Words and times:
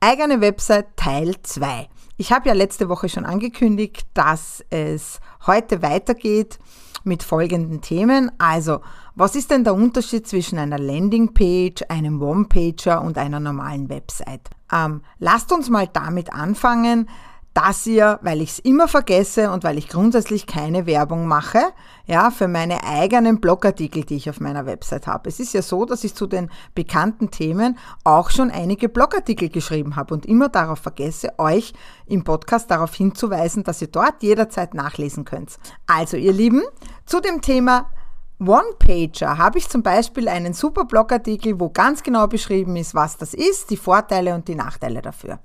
Eigene 0.00 0.40
Website 0.40 0.96
Teil 0.96 1.34
2. 1.42 1.88
Ich 2.18 2.30
habe 2.32 2.48
ja 2.48 2.54
letzte 2.54 2.88
Woche 2.88 3.08
schon 3.08 3.24
angekündigt, 3.24 4.06
dass 4.14 4.64
es 4.70 5.18
heute 5.44 5.82
weitergeht 5.82 6.60
mit 7.02 7.24
folgenden 7.24 7.80
Themen. 7.80 8.30
Also, 8.38 8.80
was 9.16 9.34
ist 9.34 9.50
denn 9.50 9.64
der 9.64 9.74
Unterschied 9.74 10.28
zwischen 10.28 10.56
einer 10.56 10.78
Landingpage, 10.78 11.82
einem 11.88 12.22
One-Pager 12.22 13.02
und 13.02 13.18
einer 13.18 13.40
normalen 13.40 13.88
Website? 13.88 14.48
Ähm, 14.72 15.02
lasst 15.18 15.50
uns 15.50 15.68
mal 15.68 15.88
damit 15.92 16.32
anfangen, 16.32 17.08
dass 17.58 17.88
ihr, 17.88 18.20
weil 18.22 18.40
ich 18.40 18.50
es 18.50 18.58
immer 18.60 18.86
vergesse 18.86 19.50
und 19.50 19.64
weil 19.64 19.78
ich 19.78 19.88
grundsätzlich 19.88 20.46
keine 20.46 20.86
Werbung 20.86 21.26
mache, 21.26 21.58
ja, 22.06 22.30
für 22.30 22.46
meine 22.46 22.84
eigenen 22.84 23.40
Blogartikel, 23.40 24.04
die 24.04 24.14
ich 24.14 24.30
auf 24.30 24.38
meiner 24.38 24.64
Website 24.64 25.08
habe. 25.08 25.28
Es 25.28 25.40
ist 25.40 25.54
ja 25.54 25.62
so, 25.62 25.84
dass 25.84 26.04
ich 26.04 26.14
zu 26.14 26.28
den 26.28 26.52
bekannten 26.76 27.32
Themen 27.32 27.76
auch 28.04 28.30
schon 28.30 28.52
einige 28.52 28.88
Blogartikel 28.88 29.48
geschrieben 29.48 29.96
habe 29.96 30.14
und 30.14 30.24
immer 30.24 30.48
darauf 30.48 30.78
vergesse, 30.78 31.36
euch 31.36 31.72
im 32.06 32.22
Podcast 32.22 32.70
darauf 32.70 32.94
hinzuweisen, 32.94 33.64
dass 33.64 33.82
ihr 33.82 33.88
dort 33.88 34.22
jederzeit 34.22 34.74
nachlesen 34.74 35.24
könnt. 35.24 35.58
Also, 35.88 36.16
ihr 36.16 36.32
Lieben, 36.32 36.62
zu 37.06 37.20
dem 37.20 37.40
Thema 37.40 37.90
One-Pager 38.38 39.36
habe 39.36 39.58
ich 39.58 39.68
zum 39.68 39.82
Beispiel 39.82 40.28
einen 40.28 40.52
super 40.54 40.84
Blogartikel, 40.84 41.58
wo 41.58 41.70
ganz 41.70 42.04
genau 42.04 42.28
beschrieben 42.28 42.76
ist, 42.76 42.94
was 42.94 43.16
das 43.16 43.34
ist, 43.34 43.70
die 43.70 43.76
Vorteile 43.76 44.36
und 44.36 44.46
die 44.46 44.54
Nachteile 44.54 45.02
dafür. 45.02 45.40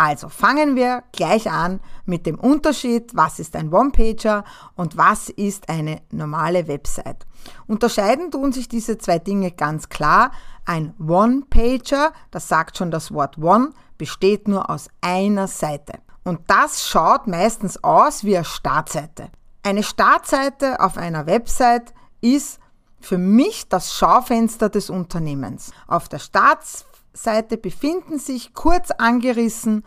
Also 0.00 0.30
fangen 0.30 0.76
wir 0.76 1.02
gleich 1.12 1.50
an 1.50 1.78
mit 2.06 2.24
dem 2.24 2.40
Unterschied, 2.40 3.14
was 3.14 3.38
ist 3.38 3.54
ein 3.54 3.70
One-Pager 3.70 4.44
und 4.74 4.96
was 4.96 5.28
ist 5.28 5.68
eine 5.68 6.00
normale 6.10 6.68
Website. 6.68 7.26
Unterscheiden 7.66 8.30
tun 8.30 8.50
sich 8.50 8.66
diese 8.66 8.96
zwei 8.96 9.18
Dinge 9.18 9.50
ganz 9.50 9.90
klar. 9.90 10.32
Ein 10.64 10.94
One-Pager, 10.98 12.14
das 12.30 12.48
sagt 12.48 12.78
schon 12.78 12.90
das 12.90 13.12
Wort 13.12 13.36
One, 13.36 13.72
besteht 13.98 14.48
nur 14.48 14.70
aus 14.70 14.88
einer 15.02 15.48
Seite. 15.48 15.98
Und 16.24 16.40
das 16.46 16.88
schaut 16.88 17.26
meistens 17.26 17.84
aus 17.84 18.24
wie 18.24 18.36
eine 18.36 18.46
Startseite. 18.46 19.28
Eine 19.62 19.82
Startseite 19.82 20.80
auf 20.80 20.96
einer 20.96 21.26
Website 21.26 21.92
ist 22.22 22.58
für 23.00 23.18
mich 23.18 23.68
das 23.68 23.94
Schaufenster 23.94 24.70
des 24.70 24.88
Unternehmens. 24.88 25.72
Auf 25.86 26.08
der 26.08 26.20
Startseite 26.20 26.89
Seite 27.12 27.56
befinden 27.56 28.18
sich 28.18 28.54
kurz 28.54 28.90
angerissen 28.90 29.84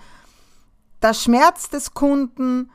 der 1.02 1.14
Schmerz 1.14 1.70
des 1.70 1.94
Kunden, 1.94 2.70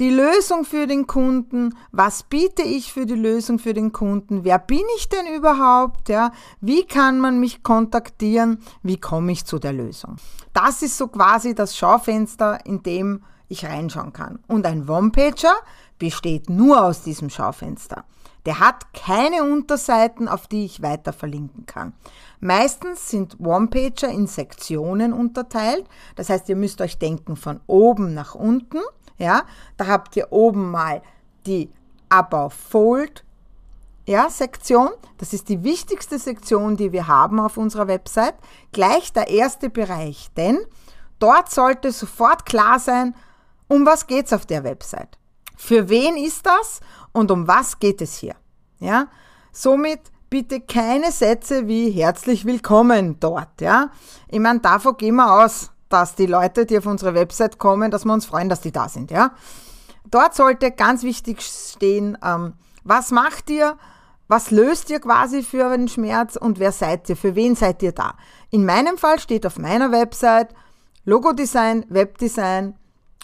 die 0.00 0.10
Lösung 0.10 0.64
für 0.64 0.86
den 0.86 1.06
Kunden, 1.06 1.76
was 1.92 2.24
biete 2.24 2.62
ich 2.62 2.92
für 2.92 3.06
die 3.06 3.14
Lösung 3.14 3.58
für 3.58 3.74
den 3.74 3.92
Kunden, 3.92 4.44
wer 4.44 4.58
bin 4.58 4.82
ich 4.96 5.08
denn 5.08 5.26
überhaupt, 5.32 6.08
ja, 6.08 6.32
wie 6.60 6.84
kann 6.84 7.20
man 7.20 7.38
mich 7.38 7.62
kontaktieren, 7.62 8.58
wie 8.82 8.98
komme 8.98 9.32
ich 9.32 9.44
zu 9.44 9.58
der 9.58 9.72
Lösung. 9.72 10.16
Das 10.52 10.82
ist 10.82 10.96
so 10.96 11.06
quasi 11.08 11.54
das 11.54 11.76
Schaufenster, 11.76 12.64
in 12.66 12.82
dem 12.82 13.22
ich 13.48 13.64
reinschauen 13.64 14.12
kann. 14.12 14.40
Und 14.48 14.66
ein 14.66 14.88
One-Pager 14.88 15.54
besteht 15.98 16.50
nur 16.50 16.84
aus 16.84 17.02
diesem 17.02 17.30
Schaufenster. 17.30 18.04
Der 18.46 18.60
hat 18.60 18.92
keine 18.92 19.42
Unterseiten, 19.44 20.28
auf 20.28 20.46
die 20.46 20.64
ich 20.64 20.82
weiter 20.82 21.12
verlinken 21.12 21.66
kann. 21.66 21.94
Meistens 22.40 23.08
sind 23.08 23.40
One-Pager 23.40 24.08
in 24.08 24.26
Sektionen 24.26 25.12
unterteilt. 25.12 25.86
Das 26.16 26.28
heißt, 26.28 26.48
ihr 26.48 26.56
müsst 26.56 26.80
euch 26.80 26.98
denken 26.98 27.36
von 27.36 27.60
oben 27.66 28.12
nach 28.12 28.34
unten. 28.34 28.80
Ja, 29.16 29.44
da 29.76 29.86
habt 29.86 30.16
ihr 30.16 30.32
oben 30.32 30.70
mal 30.70 31.00
die 31.46 31.70
Above 32.08 32.54
Fold 32.54 33.24
ja, 34.06 34.28
Sektion. 34.28 34.90
Das 35.18 35.32
ist 35.32 35.48
die 35.48 35.64
wichtigste 35.64 36.18
Sektion, 36.18 36.76
die 36.76 36.92
wir 36.92 37.08
haben 37.08 37.40
auf 37.40 37.56
unserer 37.56 37.88
Website. 37.88 38.34
Gleich 38.72 39.12
der 39.12 39.28
erste 39.28 39.70
Bereich, 39.70 40.28
denn 40.36 40.58
dort 41.18 41.50
sollte 41.50 41.92
sofort 41.92 42.44
klar 42.44 42.78
sein, 42.78 43.14
um 43.68 43.86
was 43.86 44.06
geht 44.06 44.26
es 44.26 44.32
auf 44.32 44.46
der 44.46 44.64
Website. 44.64 45.18
Für 45.56 45.88
wen 45.88 46.16
ist 46.16 46.44
das 46.44 46.80
und 47.14 47.30
um 47.30 47.48
was 47.48 47.78
geht 47.78 48.02
es 48.02 48.16
hier? 48.16 48.34
Ja, 48.80 49.06
somit 49.52 50.00
bitte 50.28 50.60
keine 50.60 51.12
Sätze 51.12 51.68
wie 51.68 51.90
herzlich 51.90 52.44
willkommen 52.44 53.18
dort, 53.20 53.60
ja. 53.60 53.90
Ich 54.28 54.40
meine, 54.40 54.60
davon 54.60 54.96
gehen 54.98 55.14
wir 55.14 55.32
aus, 55.32 55.70
dass 55.88 56.16
die 56.16 56.26
Leute, 56.26 56.66
die 56.66 56.76
auf 56.76 56.86
unsere 56.86 57.14
Website 57.14 57.58
kommen, 57.58 57.90
dass 57.90 58.04
wir 58.04 58.12
uns 58.12 58.26
freuen, 58.26 58.48
dass 58.48 58.60
die 58.60 58.72
da 58.72 58.88
sind, 58.88 59.10
ja. 59.10 59.32
Dort 60.10 60.34
sollte 60.34 60.70
ganz 60.72 61.02
wichtig 61.02 61.40
stehen, 61.40 62.18
ähm, 62.22 62.54
was 62.82 63.10
macht 63.10 63.48
ihr, 63.48 63.78
was 64.28 64.50
löst 64.50 64.90
ihr 64.90 65.00
quasi 65.00 65.42
für 65.42 65.66
einen 65.66 65.88
Schmerz 65.88 66.36
und 66.36 66.58
wer 66.58 66.72
seid 66.72 67.08
ihr, 67.08 67.16
für 67.16 67.34
wen 67.34 67.54
seid 67.54 67.82
ihr 67.82 67.92
da. 67.92 68.14
In 68.50 68.66
meinem 68.66 68.98
Fall 68.98 69.18
steht 69.20 69.46
auf 69.46 69.58
meiner 69.58 69.92
Website 69.92 70.54
Logodesign, 71.04 71.84
Webdesign 71.88 72.74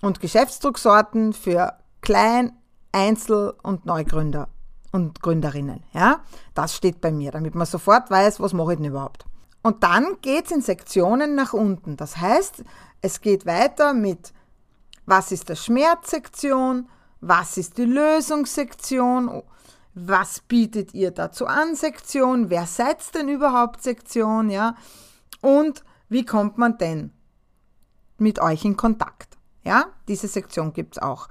und 0.01 0.21
Geschäftsdrucksorten 0.21 1.33
für 1.33 1.75
Klein-, 2.03 2.53
Einzel- 2.93 3.55
und 3.63 3.87
Neugründer 3.87 4.49
und 4.93 5.23
Gründerinnen. 5.23 5.83
Ja? 5.93 6.21
Das 6.55 6.75
steht 6.75 7.01
bei 7.01 7.13
mir, 7.13 7.31
damit 7.31 7.55
man 7.55 7.67
sofort 7.67 8.11
weiß, 8.11 8.41
was 8.41 8.53
mache 8.53 8.73
ich 8.73 8.79
denn 8.79 8.89
überhaupt. 8.89 9.25
Und 9.63 9.83
dann 9.83 10.17
geht 10.23 10.47
es 10.47 10.53
in 10.53 10.63
Sektionen 10.63 11.35
nach 11.35 11.53
unten. 11.53 11.97
Das 11.97 12.17
heißt, 12.17 12.65
es 13.03 13.21
geht 13.21 13.47
weiter 13.47 13.93
mit, 13.93 14.33
was 15.07 15.33
ist 15.33 15.49
die 15.49 15.57
Schmerzsektion, 15.57 16.89
was 17.21 17.57
ist 17.59 17.79
die 17.79 17.85
Lösungssektion, 17.85 19.43
was 19.95 20.41
bietet 20.41 20.95
ihr 20.95 21.11
dazu 21.11 21.47
an 21.47 21.75
Sektion, 21.75 22.49
wer 22.49 22.67
seid 22.67 23.15
denn 23.15 23.29
überhaupt 23.29 23.83
Sektion, 23.83 24.51
ja, 24.51 24.77
und 25.41 25.85
wie 26.09 26.25
kommt 26.25 26.59
man 26.59 26.79
denn 26.79 27.13
mit 28.19 28.41
euch 28.41 28.65
in 28.65 28.77
Kontakt. 28.77 29.39
Ja, 29.65 29.87
diese 30.09 30.29
Sektion 30.29 30.73
gibt 30.73 30.97
es 30.97 31.03
auch. 31.03 31.29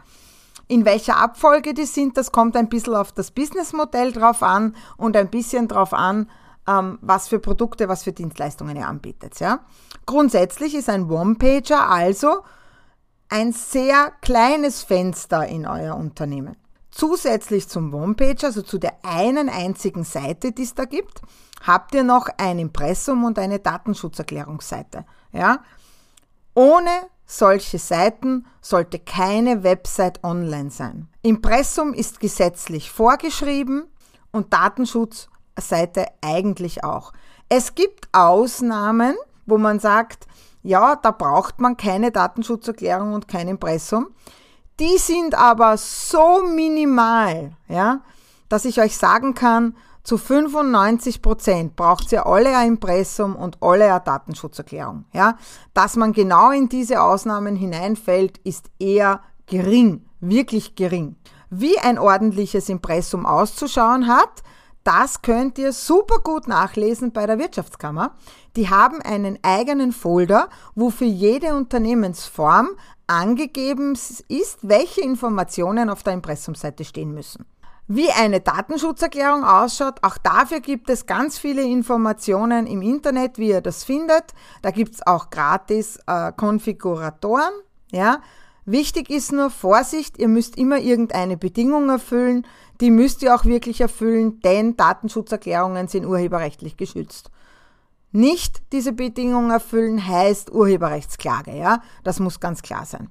In 0.69 0.85
welcher 0.85 1.18
Abfolge 1.18 1.74
die 1.74 1.85
sind, 1.85 2.16
das 2.16 2.31
kommt 2.31 2.56
ein 2.56 2.69
bisschen 2.69 2.96
auf 2.96 3.12
das 3.12 3.31
Businessmodell 3.31 4.13
drauf 4.13 4.44
an 4.44 4.75
und 4.97 5.18
ein 5.18 5.30
bisschen 5.30 5.68
drauf 5.68 5.94
an, 5.94 6.30
ähm, 6.68 7.00
was 7.02 7.28
für 7.28 7.40
Produkte, 7.40 7.90
was 7.90 8.03
für 8.03 8.13
Dienstleistungen 8.13 8.78
ihr 8.78 8.88
anbietet. 8.88 9.40
Ja? 9.40 9.62
Grundsätzlich 10.06 10.75
ist 10.75 10.88
ein 10.88 11.09
One-Pager 11.09 11.90
also 11.90 12.44
ein 13.30 13.52
sehr 13.52 14.12
kleines 14.22 14.84
Fenster 14.84 15.47
in 15.47 15.66
euer 15.66 15.96
Unternehmen. 15.96 16.56
Zusätzlich 16.91 17.68
zum 17.68 17.91
One-Pager, 17.91 18.47
also 18.47 18.62
zu 18.62 18.78
der 18.78 18.94
einen 19.01 19.50
einzigen 19.50 20.03
Seite, 20.03 20.51
die 20.51 20.63
es 20.63 20.75
da 20.75 20.86
gibt, 20.86 21.24
habt 21.66 21.96
ihr 21.96 22.03
noch 22.03 22.28
ein 22.38 22.59
Impressum 22.59 23.24
und 23.24 23.40
eine 23.40 23.57
Datenschutzerklärungsseite. 23.57 25.03
Ja? 25.31 25.63
Ohne 26.53 26.91
solche 27.29 27.78
Seiten 27.78 28.47
sollte 28.59 28.97
keine 28.97 29.63
Website 29.63 30.23
online 30.23 30.72
sein. 30.72 31.07
Impressum 31.22 31.94
ist 31.94 32.19
gesetzlich 32.19 32.90
vorgeschrieben 32.90 33.84
und 34.31 34.51
Datenschutzseite 34.51 36.07
eigentlich 36.21 36.83
auch. 36.83 37.13
Es 37.48 37.75
gibt 37.75 38.09
Ausnahmen, 38.13 39.15
wo 39.45 39.59
man 39.59 39.80
sagt, 39.80 40.25
ja, 40.63 40.95
da 40.95 41.12
braucht 41.12 41.62
man 41.62 41.77
keine 41.77 42.12
Datenschutzerklärung 42.12 43.13
und 43.13 43.27
kein 43.27 43.48
Impressum. 43.48 44.07
Die 44.80 44.98
sind 44.98 45.36
aber 45.36 45.77
so 45.77 46.42
minimal, 46.44 47.51
ja, 47.68 48.01
dass 48.50 48.65
ich 48.65 48.81
euch 48.81 48.98
sagen 48.98 49.36
kann, 49.36 49.75
zu 50.04 50.18
95 50.18 51.22
Prozent 51.22 51.75
braucht 51.75 52.12
ihr 52.12 52.25
alle 52.25 52.57
ein 52.57 52.69
Impressum 52.69 53.36
und 53.36 53.57
alle 53.62 53.92
eine 53.92 54.01
Datenschutzerklärung. 54.01 55.06
Ja? 55.13 55.38
Dass 55.74 55.96
man 55.96 56.13
genau 56.13 56.51
in 56.51 56.69
diese 56.69 57.01
Ausnahmen 57.01 57.56
hineinfällt, 57.56 58.38
ist 58.40 58.72
eher 58.80 59.22
gering, 59.46 60.06
wirklich 60.19 60.75
gering. 60.75 61.16
Wie 61.50 61.80
ein 61.80 62.00
ordentliches 62.00 62.69
Impressum 62.69 63.25
auszuschauen 63.25 64.07
hat, 64.07 64.44
das 64.84 65.22
könnt 65.22 65.57
ihr 65.57 65.74
super 65.74 66.19
gut 66.24 66.48
nachlesen 66.48 67.12
bei 67.12 67.25
der 67.25 67.38
Wirtschaftskammer. 67.38 68.16
Die 68.56 68.69
haben 68.69 69.01
einen 69.01 69.38
eigenen 69.44 69.92
Folder, 69.92 70.50
wo 70.74 70.90
für 70.90 71.06
jede 71.06 71.54
Unternehmensform 71.56 72.69
angegeben 73.06 73.94
ist, 73.94 74.60
welche 74.62 75.01
Informationen 75.01 75.90
auf 75.90 76.04
der 76.04 76.13
Impressumseite 76.13 76.86
stehen 76.86 77.13
müssen. 77.13 77.46
Wie 77.91 78.12
eine 78.12 78.39
Datenschutzerklärung 78.39 79.44
ausschaut, 79.44 80.03
auch 80.03 80.19
dafür 80.19 80.59
gibt 80.59 80.91
es 80.91 81.07
ganz 81.07 81.39
viele 81.39 81.63
Informationen 81.63 82.68
im 82.68 82.83
Internet, 82.83 83.39
wie 83.39 83.50
ihr 83.50 83.62
das 83.62 83.83
findet. 83.83 84.25
Da 84.62 84.69
gibt 84.69 84.94
es 84.94 85.07
auch 85.07 85.31
gratis 85.31 85.97
äh, 86.06 86.31
Konfiguratoren. 86.31 87.51
Ja. 87.91 88.21
Wichtig 88.65 89.09
ist 89.09 89.31
nur 89.31 89.50
Vorsicht, 89.50 90.19
ihr 90.19 90.27
müsst 90.27 90.56
immer 90.56 90.77
irgendeine 90.77 91.36
Bedingung 91.36 91.89
erfüllen. 91.89 92.45
Die 92.80 92.91
müsst 92.91 93.24
ihr 93.24 93.33
auch 93.33 93.45
wirklich 93.45 93.81
erfüllen, 93.81 94.39
denn 94.41 94.77
Datenschutzerklärungen 94.77 95.88
sind 95.88 96.06
urheberrechtlich 96.06 96.77
geschützt. 96.77 97.31
Nicht 98.12 98.62
diese 98.71 98.94
Bedingungen 98.94 99.50
erfüllen 99.50 100.07
heißt 100.07 100.51
Urheberrechtsklage, 100.51 101.57
ja? 101.57 101.81
Das 102.03 102.19
muss 102.19 102.39
ganz 102.39 102.62
klar 102.62 102.86
sein. 102.86 103.09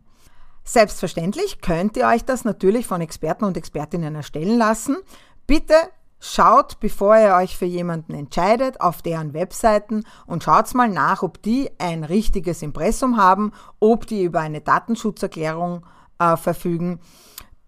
Selbstverständlich 0.68 1.62
könnt 1.62 1.96
ihr 1.96 2.06
euch 2.06 2.26
das 2.26 2.44
natürlich 2.44 2.86
von 2.86 3.00
Experten 3.00 3.46
und 3.46 3.56
Expertinnen 3.56 4.14
erstellen 4.14 4.58
lassen. 4.58 4.98
Bitte 5.46 5.72
schaut, 6.20 6.78
bevor 6.78 7.16
ihr 7.16 7.36
euch 7.36 7.56
für 7.56 7.64
jemanden 7.64 8.12
entscheidet, 8.12 8.82
auf 8.82 9.00
deren 9.00 9.32
Webseiten 9.32 10.04
und 10.26 10.44
schaut 10.44 10.74
mal 10.74 10.90
nach, 10.90 11.22
ob 11.22 11.40
die 11.40 11.70
ein 11.78 12.04
richtiges 12.04 12.60
Impressum 12.60 13.16
haben, 13.16 13.52
ob 13.80 14.06
die 14.06 14.22
über 14.22 14.40
eine 14.40 14.60
Datenschutzerklärung 14.60 15.86
äh, 16.18 16.36
verfügen. 16.36 17.00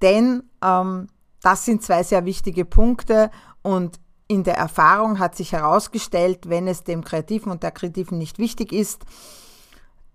Denn 0.03 0.43
ähm, 0.63 1.07
das 1.41 1.65
sind 1.65 1.83
zwei 1.83 2.03
sehr 2.03 2.27
wichtige 2.27 2.67
Punkte 2.67 3.31
und 3.63 3.99
in 4.29 4.45
der 4.45 4.59
Erfahrung 4.59 5.19
hat 5.19 5.37
sich 5.37 5.53
herausgestellt, 5.53 6.51
wenn 6.51 6.69
es 6.69 6.85
dem 6.85 7.03
Kreativen 7.03 7.51
und 7.51 7.63
der 7.63 7.71
Kreativen 7.71 8.19
nicht 8.19 8.39
wichtig 8.39 8.75
ist, 8.75 9.07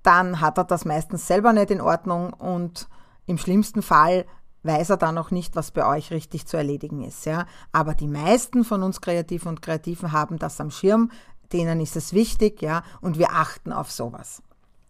dann 0.05 0.41
hat 0.41 0.57
er 0.57 0.63
das 0.63 0.85
meistens 0.85 1.27
selber 1.27 1.53
nicht 1.53 1.71
in 1.71 1.81
Ordnung 1.81 2.33
und 2.33 2.87
im 3.25 3.37
schlimmsten 3.37 3.81
Fall 3.81 4.25
weiß 4.63 4.89
er 4.91 4.97
dann 4.97 5.17
auch 5.17 5.31
nicht, 5.31 5.55
was 5.55 5.71
bei 5.71 5.85
euch 5.85 6.11
richtig 6.11 6.47
zu 6.47 6.57
erledigen 6.57 7.03
ist. 7.03 7.25
Ja? 7.25 7.45
Aber 7.71 7.93
die 7.93 8.07
meisten 8.07 8.63
von 8.63 8.83
uns 8.83 9.01
Kreativen 9.01 9.49
und 9.49 9.61
Kreativen 9.61 10.11
haben 10.11 10.39
das 10.39 10.59
am 10.59 10.71
Schirm, 10.71 11.11
denen 11.53 11.79
ist 11.79 11.95
es 11.95 12.13
wichtig, 12.13 12.61
ja, 12.61 12.83
und 13.01 13.19
wir 13.19 13.31
achten 13.31 13.71
auf 13.71 13.91
sowas. 13.91 14.41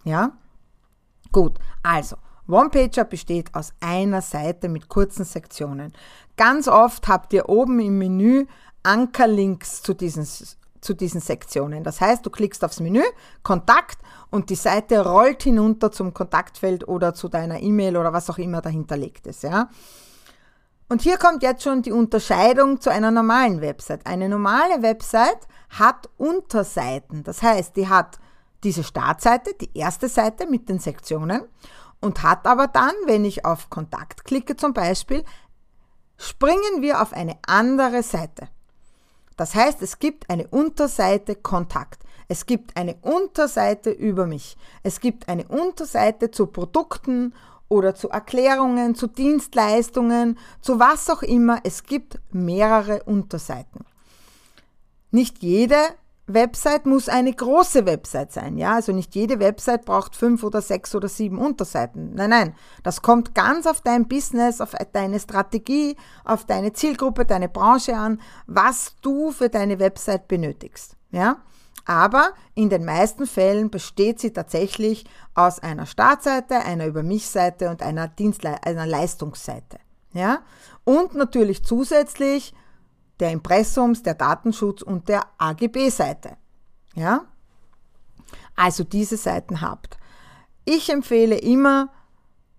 Ja? 0.06 0.32
Gut, 1.32 1.60
also, 1.84 2.16
OnePager 2.48 3.04
besteht 3.04 3.54
aus 3.54 3.74
einer 3.82 4.22
Seite 4.22 4.70
mit 4.70 4.88
kurzen 4.88 5.26
Sektionen. 5.26 5.94
Ganz 6.38 6.68
oft 6.68 7.08
habt 7.08 7.34
ihr 7.34 7.50
oben 7.50 7.80
im 7.80 7.98
Menü 7.98 8.46
Ankerlinks 8.84 9.82
zu 9.82 9.94
diesen 9.94 10.26
zu 10.86 10.94
diesen 10.94 11.20
Sektionen. 11.22 11.84
Das 11.84 12.00
heißt, 12.00 12.26
du 12.26 12.30
klickst 12.30 12.64
aufs 12.64 12.80
Menü, 12.80 13.04
Kontakt 13.44 13.98
und 14.30 14.50
die 14.50 14.56
Seite 14.56 15.06
rollt 15.06 15.44
hinunter 15.44 15.92
zum 15.92 16.14
Kontaktfeld 16.14 16.88
oder 16.88 17.14
zu 17.14 17.28
deiner 17.28 17.62
E-Mail 17.62 17.98
oder 17.98 18.14
was 18.14 18.30
auch 18.30 18.38
immer 18.38 18.62
dahinterlegt 18.62 19.28
ist. 19.28 19.44
Ja? 19.44 19.70
Und 20.88 21.02
hier 21.02 21.18
kommt 21.18 21.42
jetzt 21.42 21.64
schon 21.64 21.82
die 21.82 21.92
Unterscheidung 21.92 22.80
zu 22.80 22.92
einer 22.92 23.12
normalen 23.12 23.60
Website. 23.62 24.06
Eine 24.06 24.30
normale 24.30 24.82
Website 24.82 25.48
hat 25.70 26.10
Unterseiten. 26.18 27.24
Das 27.24 27.42
heißt, 27.42 27.76
die 27.76 27.90
hat 27.90 28.20
diese 28.64 28.84
Startseite, 28.84 29.54
die 29.60 29.76
erste 29.78 30.08
Seite 30.10 30.48
mit 30.48 30.70
den 30.70 30.80
Sektionen 30.80 31.42
und 32.02 32.24
hat 32.24 32.46
aber 32.46 32.68
dann, 32.68 32.94
wenn 33.06 33.26
ich 33.26 33.46
auf 33.46 33.70
Kontakt 33.70 34.26
klicke 34.26 34.56
zum 34.56 34.74
Beispiel, 34.74 35.24
springen 36.18 36.82
wir 36.82 37.02
auf 37.02 37.14
eine 37.14 37.38
andere 37.48 38.04
Seite. 38.04 38.48
Das 39.38 39.56
heißt, 39.56 39.82
es 39.82 40.00
gibt 40.00 40.30
eine 40.30 40.48
Unterseite 40.48 41.36
Kontakt. 41.36 42.04
Es 42.28 42.46
gibt 42.46 42.76
eine 42.76 42.96
Unterseite 43.02 43.92
über 43.92 44.26
mich. 44.26 44.58
Es 44.84 45.00
gibt 45.00 45.30
eine 45.30 45.48
Unterseite 45.48 46.32
zu 46.32 46.48
Produkten 46.48 47.34
oder 47.68 47.96
zu 47.96 48.10
Erklärungen, 48.10 48.96
zu 48.96 49.08
Dienstleistungen, 49.08 50.38
zu 50.62 50.80
was 50.80 51.10
auch 51.10 51.22
immer. 51.22 51.60
Es 51.64 51.84
gibt 51.84 52.20
mehrere 52.32 53.04
Unterseiten. 53.04 53.86
Nicht 55.12 55.44
jede 55.44 55.78
Website 56.28 56.86
muss 56.86 57.08
eine 57.08 57.34
große 57.34 57.86
Website 57.86 58.32
sein, 58.32 58.58
ja. 58.58 58.74
Also 58.76 58.92
nicht 58.92 59.14
jede 59.14 59.40
Website 59.40 59.86
braucht 59.86 60.16
fünf 60.16 60.44
oder 60.44 60.62
sechs 60.62 60.96
oder 60.96 61.08
sieben 61.08 61.38
Unterseiten. 61.38 62.16
Nein, 62.16 62.30
nein. 62.32 62.56
Das 62.84 63.02
kommt 63.02 63.36
ganz 63.36 63.68
auf 63.68 63.82
dein 63.82 64.08
Business, 64.08 64.60
auf 64.60 64.74
deine 64.92 65.20
Strategie, 65.20 65.96
auf 66.24 66.46
deine 66.46 66.74
Zielgruppe, 66.74 67.26
deine 67.26 67.50
Branche 67.50 67.96
an, 67.96 68.20
was 68.48 68.96
du 69.02 69.32
für 69.32 69.50
deine 69.50 69.80
Website 69.80 70.28
benötigst, 70.28 70.98
ja. 71.12 71.38
Aber 71.86 72.34
in 72.56 72.70
den 72.70 72.84
meisten 72.84 73.28
Fällen 73.28 73.70
besteht 73.70 74.20
sie 74.20 74.34
tatsächlich 74.34 75.06
aus 75.36 75.60
einer 75.60 75.86
Startseite, 75.86 76.58
einer 76.66 76.88
Über 76.88 77.04
mich-Seite 77.04 77.70
und 77.70 77.84
einer, 77.84 78.08
Dienstle 78.08 78.64
einer 78.64 78.88
Leistungsseite. 78.88 79.78
Ja? 80.14 80.40
Und 80.84 81.14
natürlich 81.14 81.64
zusätzlich 81.64 82.56
der 83.20 83.32
Impressums, 83.32 84.04
der 84.04 84.16
Datenschutz 84.16 84.82
und 84.82 85.08
der 85.10 85.24
AGB-Seite. 85.38 86.38
Ja? 86.96 87.26
Also 88.56 88.84
diese 88.84 89.18
Seiten 89.18 89.62
habt. 89.62 89.98
Ich 90.66 90.90
empfehle 90.90 91.38
immer, 91.38 91.90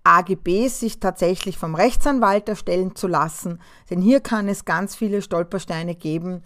AGBs 0.04 0.80
sich 0.80 1.00
tatsächlich 1.00 1.58
vom 1.58 1.74
Rechtsanwalt 1.74 2.48
erstellen 2.48 2.94
zu 2.94 3.08
lassen, 3.08 3.60
denn 3.90 4.00
hier 4.00 4.20
kann 4.20 4.48
es 4.48 4.64
ganz 4.64 4.94
viele 4.94 5.20
Stolpersteine 5.20 5.96
geben, 5.96 6.42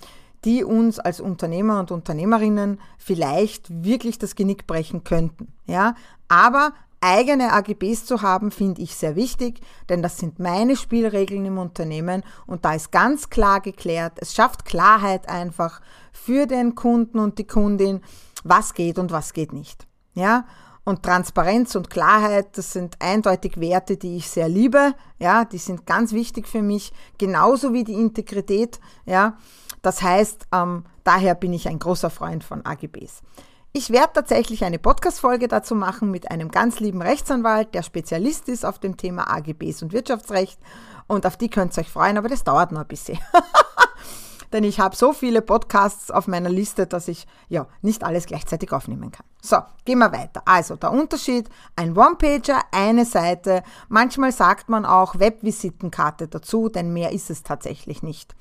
die 0.46 0.64
uns 0.64 0.98
als 0.98 1.20
Unternehmer 1.20 1.78
und 1.80 1.90
Unternehmerinnen 1.90 2.80
vielleicht 2.96 3.84
wirklich 3.84 4.18
das 4.18 4.34
Genick 4.34 4.66
brechen 4.66 5.04
könnten. 5.04 5.52
Ja, 5.66 5.94
aber 6.28 6.72
eigene 7.00 7.52
AGBs 7.52 8.04
zu 8.04 8.22
haben, 8.22 8.50
finde 8.50 8.82
ich 8.82 8.94
sehr 8.94 9.16
wichtig, 9.16 9.60
denn 9.88 10.02
das 10.02 10.18
sind 10.18 10.38
meine 10.38 10.76
Spielregeln 10.76 11.44
im 11.46 11.58
Unternehmen 11.58 12.22
und 12.46 12.64
da 12.64 12.74
ist 12.74 12.92
ganz 12.92 13.30
klar 13.30 13.60
geklärt, 13.60 14.14
es 14.16 14.34
schafft 14.34 14.64
Klarheit 14.64 15.28
einfach 15.28 15.80
für 16.12 16.46
den 16.46 16.74
Kunden 16.74 17.18
und 17.18 17.38
die 17.38 17.46
Kundin, 17.46 18.00
was 18.44 18.74
geht 18.74 18.98
und 18.98 19.12
was 19.12 19.32
geht 19.32 19.52
nicht. 19.52 19.86
Ja? 20.14 20.44
Und 20.84 21.02
Transparenz 21.02 21.74
und 21.76 21.90
Klarheit, 21.90 22.56
das 22.56 22.72
sind 22.72 22.96
eindeutig 23.00 23.60
Werte, 23.60 23.96
die 23.96 24.16
ich 24.16 24.28
sehr 24.28 24.48
liebe. 24.48 24.94
Ja, 25.18 25.44
die 25.44 25.58
sind 25.58 25.86
ganz 25.86 26.12
wichtig 26.12 26.48
für 26.48 26.62
mich, 26.62 26.92
genauso 27.18 27.72
wie 27.72 27.84
die 27.84 27.92
Integrität. 27.94 28.80
Ja, 29.04 29.36
das 29.82 30.02
heißt, 30.02 30.48
ähm, 30.52 30.84
daher 31.04 31.34
bin 31.34 31.52
ich 31.52 31.68
ein 31.68 31.78
großer 31.78 32.10
Freund 32.10 32.44
von 32.44 32.64
AGBs. 32.64 33.22
Ich 33.72 33.90
werde 33.90 34.14
tatsächlich 34.14 34.64
eine 34.64 34.80
Podcast-Folge 34.80 35.46
dazu 35.46 35.76
machen 35.76 36.10
mit 36.10 36.28
einem 36.28 36.50
ganz 36.50 36.80
lieben 36.80 37.02
Rechtsanwalt, 37.02 37.72
der 37.72 37.84
Spezialist 37.84 38.48
ist 38.48 38.66
auf 38.66 38.80
dem 38.80 38.96
Thema 38.96 39.30
AGBs 39.30 39.82
und 39.84 39.92
Wirtschaftsrecht. 39.92 40.58
Und 41.06 41.24
auf 41.24 41.36
die 41.36 41.48
könnt 41.48 41.76
ihr 41.78 41.82
euch 41.82 41.88
freuen, 41.88 42.18
aber 42.18 42.28
das 42.28 42.42
dauert 42.42 42.72
noch 42.72 42.80
ein 42.80 42.88
bisschen. 42.88 43.20
Denn 44.52 44.64
ich 44.64 44.80
habe 44.80 44.96
so 44.96 45.12
viele 45.12 45.40
Podcasts 45.40 46.10
auf 46.10 46.26
meiner 46.26 46.50
Liste, 46.50 46.88
dass 46.88 47.06
ich 47.06 47.28
ja 47.48 47.68
nicht 47.80 48.02
alles 48.02 48.26
gleichzeitig 48.26 48.72
aufnehmen 48.72 49.12
kann. 49.12 49.24
So, 49.40 49.58
gehen 49.84 50.00
wir 50.00 50.10
weiter. 50.10 50.42
Also 50.46 50.74
der 50.74 50.90
Unterschied, 50.90 51.48
ein 51.76 51.96
One-Pager, 51.96 52.62
eine 52.72 53.04
Seite. 53.04 53.62
Manchmal 53.88 54.32
sagt 54.32 54.68
man 54.68 54.84
auch 54.84 55.20
Webvisitenkarte 55.20 56.26
dazu, 56.26 56.68
denn 56.68 56.92
mehr 56.92 57.12
ist 57.12 57.30
es 57.30 57.44
tatsächlich 57.44 58.02
nicht 58.02 58.34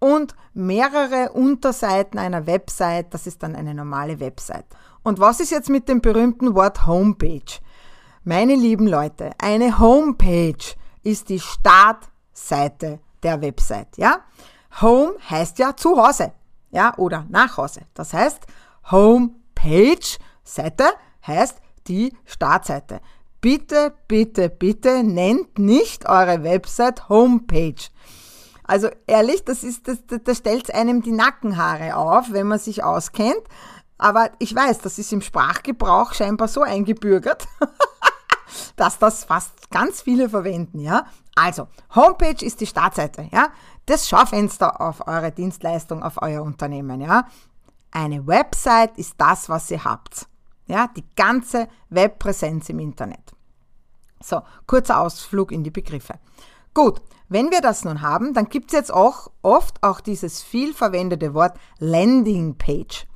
und 0.00 0.34
mehrere 0.52 1.30
Unterseiten 1.32 2.18
einer 2.18 2.46
Website, 2.46 3.14
das 3.14 3.28
ist 3.28 3.42
dann 3.42 3.54
eine 3.54 3.74
normale 3.74 4.18
Website. 4.18 4.66
Und 5.04 5.20
was 5.20 5.38
ist 5.38 5.50
jetzt 5.50 5.70
mit 5.70 5.88
dem 5.88 6.00
berühmten 6.00 6.54
Wort 6.54 6.86
Homepage? 6.86 7.60
Meine 8.24 8.54
lieben 8.54 8.88
Leute, 8.88 9.30
eine 9.38 9.78
Homepage 9.78 10.74
ist 11.02 11.28
die 11.28 11.40
Startseite 11.40 13.00
der 13.22 13.40
Website, 13.40 13.96
ja? 13.96 14.20
Home 14.80 15.14
heißt 15.28 15.58
ja 15.58 15.76
zu 15.76 15.96
Hause, 15.96 16.32
ja, 16.70 16.96
oder 16.96 17.26
nach 17.28 17.56
Hause. 17.56 17.82
Das 17.94 18.12
heißt, 18.12 18.46
Homepage, 18.90 20.18
Seite 20.44 20.84
heißt 21.26 21.58
die 21.88 22.14
Startseite. 22.24 23.00
Bitte, 23.40 23.94
bitte, 24.06 24.48
bitte 24.50 25.02
nennt 25.02 25.58
nicht 25.58 26.06
eure 26.08 26.42
Website 26.44 27.08
Homepage. 27.08 27.82
Also 28.70 28.88
ehrlich, 29.08 29.44
das 29.44 29.64
ist, 29.64 29.88
das, 29.88 30.06
das, 30.06 30.20
das 30.22 30.38
stellt 30.38 30.72
einem 30.72 31.02
die 31.02 31.10
Nackenhaare 31.10 31.96
auf, 31.96 32.30
wenn 32.30 32.46
man 32.46 32.60
sich 32.60 32.84
auskennt. 32.84 33.42
Aber 33.98 34.30
ich 34.38 34.54
weiß, 34.54 34.78
das 34.78 34.96
ist 34.96 35.12
im 35.12 35.22
Sprachgebrauch 35.22 36.14
scheinbar 36.14 36.46
so 36.46 36.62
eingebürgert, 36.62 37.48
dass 38.76 39.00
das 39.00 39.24
fast 39.24 39.72
ganz 39.72 40.02
viele 40.02 40.28
verwenden, 40.28 40.78
ja. 40.78 41.06
Also, 41.34 41.66
Homepage 41.96 42.46
ist 42.46 42.60
die 42.60 42.66
Startseite, 42.68 43.28
ja. 43.32 43.48
Das 43.86 44.08
Schaufenster 44.08 44.80
auf 44.80 45.04
eure 45.08 45.32
Dienstleistung, 45.32 46.04
auf 46.04 46.22
euer 46.22 46.44
Unternehmen, 46.44 47.00
ja. 47.00 47.26
Eine 47.90 48.24
Website 48.24 48.96
ist 48.98 49.14
das, 49.18 49.48
was 49.48 49.68
ihr 49.72 49.82
habt. 49.82 50.28
Ja, 50.68 50.86
die 50.96 51.04
ganze 51.16 51.66
Webpräsenz 51.88 52.68
im 52.68 52.78
Internet. 52.78 53.32
So, 54.22 54.42
kurzer 54.68 55.00
Ausflug 55.00 55.50
in 55.50 55.64
die 55.64 55.72
Begriffe. 55.72 56.20
Gut, 56.74 57.00
wenn 57.28 57.50
wir 57.50 57.60
das 57.60 57.84
nun 57.84 58.02
haben, 58.02 58.34
dann 58.34 58.48
gibt 58.48 58.70
es 58.70 58.76
jetzt 58.76 58.92
auch 58.92 59.30
oft 59.42 59.82
auch 59.82 60.00
dieses 60.00 60.42
viel 60.42 60.74
verwendete 60.74 61.34
Wort 61.34 61.56
Landing 61.78 62.56
Page. 62.56 63.06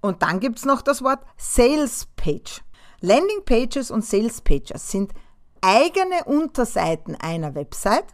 Und 0.00 0.22
dann 0.22 0.40
gibt 0.40 0.58
es 0.58 0.64
noch 0.64 0.82
das 0.82 1.02
Wort 1.02 1.20
Sales 1.36 2.08
Page. 2.16 2.62
Landing 3.00 3.44
Pages 3.44 3.90
und 3.90 4.04
Sales 4.04 4.40
Pages 4.40 4.90
sind 4.90 5.12
eigene 5.60 6.24
Unterseiten 6.24 7.16
einer 7.16 7.54
Website, 7.54 8.06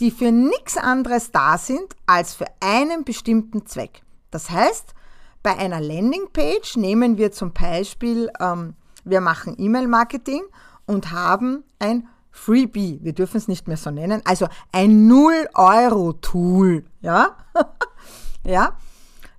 die 0.00 0.10
für 0.10 0.32
nichts 0.32 0.76
anderes 0.76 1.30
da 1.30 1.58
sind 1.58 1.94
als 2.06 2.34
für 2.34 2.46
einen 2.60 3.04
bestimmten 3.04 3.66
Zweck. 3.66 4.02
Das 4.30 4.50
heißt, 4.50 4.94
bei 5.42 5.56
einer 5.56 5.80
Landingpage 5.80 6.76
nehmen 6.76 7.18
wir 7.18 7.32
zum 7.32 7.52
Beispiel, 7.52 8.30
ähm, 8.40 8.74
wir 9.04 9.20
machen 9.20 9.56
E-Mail-Marketing 9.58 10.42
und 10.86 11.10
haben 11.10 11.64
ein 11.78 12.08
Freebie, 12.32 12.98
wir 13.02 13.12
dürfen 13.12 13.36
es 13.36 13.46
nicht 13.46 13.68
mehr 13.68 13.76
so 13.76 13.90
nennen, 13.90 14.22
also 14.24 14.48
ein 14.72 15.08
0-Euro-Tool, 15.08 16.84
ja? 17.02 17.36
ja? 18.44 18.76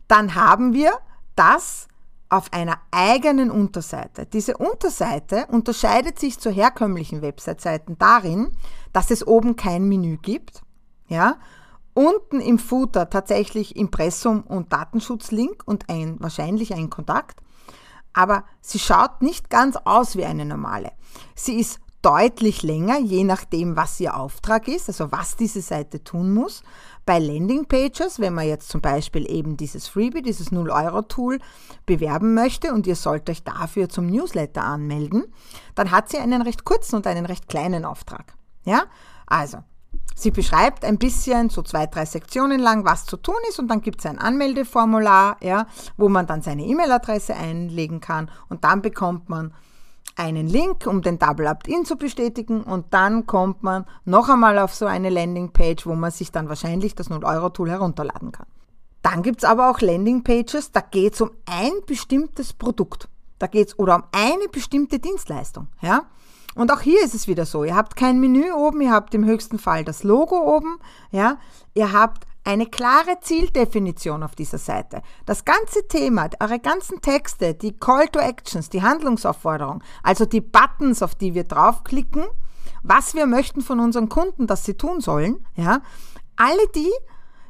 Dann 0.08 0.36
haben 0.36 0.74
wir 0.74 0.92
das 1.36 1.88
auf 2.30 2.54
einer 2.54 2.80
eigenen 2.92 3.52
Unterseite. 3.52 4.26
Diese 4.26 4.58
Unterseite 4.58 5.48
unterscheidet 5.48 6.20
sich 6.20 6.40
zu 6.40 6.50
herkömmlichen 6.50 7.22
Website-Seiten 7.22 7.98
darin, 7.98 8.56
dass 8.92 9.12
es 9.12 9.26
oben 9.26 9.56
kein 9.56 9.88
Menü 9.88 10.18
gibt, 10.18 10.62
ja, 11.08 11.38
unten 11.94 12.42
im 12.42 12.58
Footer 12.58 13.10
tatsächlich 13.10 13.76
Impressum 13.76 14.42
und 14.42 14.74
Datenschutzlink 14.74 15.64
und 15.66 15.90
ein, 15.90 16.18
wahrscheinlich 16.20 16.74
ein 16.74 16.90
Kontakt, 16.90 17.40
aber 18.14 18.46
sie 18.62 18.80
schaut 18.80 19.22
nicht 19.22 19.50
ganz 19.50 19.76
aus 19.78 20.16
wie 20.16 20.26
eine 20.26 20.46
normale. 20.46 20.92
Sie 21.36 21.60
ist 21.60 21.80
deutlich 22.04 22.62
länger, 22.62 23.00
je 23.00 23.24
nachdem, 23.24 23.76
was 23.76 24.00
Ihr 24.00 24.16
Auftrag 24.16 24.68
ist, 24.68 24.90
also 24.90 25.12
was 25.12 25.36
diese 25.36 25.62
Seite 25.62 26.04
tun 26.04 26.34
muss. 26.34 26.62
Bei 27.06 27.18
Landingpages, 27.18 28.20
wenn 28.20 28.34
man 28.34 28.48
jetzt 28.48 28.70
zum 28.70 28.82
Beispiel 28.82 29.30
eben 29.30 29.58
dieses 29.58 29.88
Freebie, 29.88 30.22
dieses 30.22 30.52
0-Euro-Tool 30.52 31.40
bewerben 31.86 32.34
möchte 32.34 32.74
und 32.74 32.88
ihr 32.88 32.96
sollt 32.96 33.30
euch 33.30 33.44
dafür 33.44 33.90
zum 33.90 34.06
Newsletter 34.08 34.64
anmelden, 34.64 35.26
dann 35.76 35.92
hat 35.92 36.10
sie 36.10 36.18
einen 36.18 36.42
recht 36.42 36.64
kurzen 36.64 36.98
und 36.98 37.08
einen 37.08 37.26
recht 37.26 37.48
kleinen 37.48 37.86
Auftrag. 37.86 38.36
Ja, 38.64 38.84
also 39.26 39.60
Sie 40.16 40.32
beschreibt 40.32 40.86
ein 40.86 40.98
bisschen, 40.98 41.50
so 41.50 41.64
zwei, 41.64 41.88
drei 41.88 42.06
Sektionen 42.06 42.60
lang, 42.60 42.86
was 42.86 43.06
zu 43.06 43.18
tun 43.18 43.36
ist 43.50 43.60
und 43.60 43.68
dann 43.68 43.82
gibt 43.82 44.00
es 44.00 44.06
ein 44.06 44.20
Anmeldeformular, 44.20 45.38
ja, 45.42 45.68
wo 45.98 46.08
man 46.08 46.28
dann 46.28 46.42
seine 46.42 46.66
E-Mail-Adresse 46.66 47.36
einlegen 47.36 48.00
kann 48.00 48.30
und 48.50 48.64
dann 48.64 48.82
bekommt 48.82 49.30
man 49.30 49.54
einen 50.16 50.48
Link, 50.48 50.86
um 50.88 51.02
den 51.02 51.20
Double 51.20 51.48
Opt-in 51.48 51.86
zu 51.86 51.96
bestätigen 51.96 52.64
und 52.64 52.94
dann 52.94 53.26
kommt 53.26 53.64
man 53.64 53.86
noch 54.06 54.30
einmal 54.30 54.60
auf 54.60 54.74
so 54.74 54.86
eine 54.86 55.10
Landingpage, 55.10 55.86
wo 55.86 55.96
man 55.96 56.12
sich 56.12 56.32
dann 56.32 56.50
wahrscheinlich 56.50 56.96
das 56.96 57.10
0-Euro-Tool 57.10 57.70
herunterladen 57.70 58.32
kann. 58.32 58.46
Dann 59.02 59.22
gibt 59.22 59.44
es 59.44 59.50
aber 59.50 59.70
auch 59.70 59.82
Landingpages, 59.82 60.72
da 60.72 60.82
geht 60.82 61.14
es 61.14 61.22
um 61.22 61.32
ein 61.46 61.72
bestimmtes 61.86 62.54
Produkt. 62.54 63.10
Da 63.38 63.48
geht 63.48 63.68
es 63.68 63.80
oder 63.80 63.96
um 63.96 64.04
eine 64.12 64.48
bestimmte 64.50 65.00
Dienstleistung. 65.00 65.68
Ja? 65.82 66.04
Und 66.56 66.72
auch 66.72 66.82
hier 66.82 67.04
ist 67.04 67.14
es 67.14 67.28
wieder 67.28 67.46
so. 67.46 67.64
Ihr 67.64 67.76
habt 67.76 67.96
kein 67.96 68.20
Menü 68.20 68.52
oben, 68.52 68.80
ihr 68.82 68.92
habt 68.92 69.14
im 69.14 69.26
höchsten 69.26 69.60
Fall 69.60 69.84
das 69.84 70.04
Logo 70.04 70.38
oben. 70.56 70.78
Ja? 71.12 71.38
Ihr 71.74 71.92
habt 71.92 72.26
eine 72.44 72.66
klare 72.66 73.20
Zieldefinition 73.22 74.24
auf 74.24 74.36
dieser 74.36 74.58
Seite. 74.58 75.02
Das 75.26 75.46
ganze 75.46 75.88
Thema, 75.88 76.30
eure 76.40 76.60
ganzen 76.60 77.02
Texte, 77.02 77.54
die 77.54 77.78
Call 77.78 78.08
to 78.10 78.20
Actions, 78.20 78.70
die 78.70 78.82
Handlungsaufforderung, 78.82 79.84
also 80.04 80.26
die 80.26 80.42
Buttons, 80.42 81.02
auf 81.02 81.16
die 81.16 81.34
wir 81.34 81.46
draufklicken, 81.46 82.26
was 82.84 83.16
wir 83.16 83.26
möchten 83.26 83.62
von 83.62 83.80
unseren 83.80 84.10
Kunden, 84.10 84.48
dass 84.48 84.66
sie 84.66 84.76
tun 84.76 85.00
sollen, 85.00 85.46
ja, 85.56 85.82
alle 86.36 86.68
die 86.76 86.92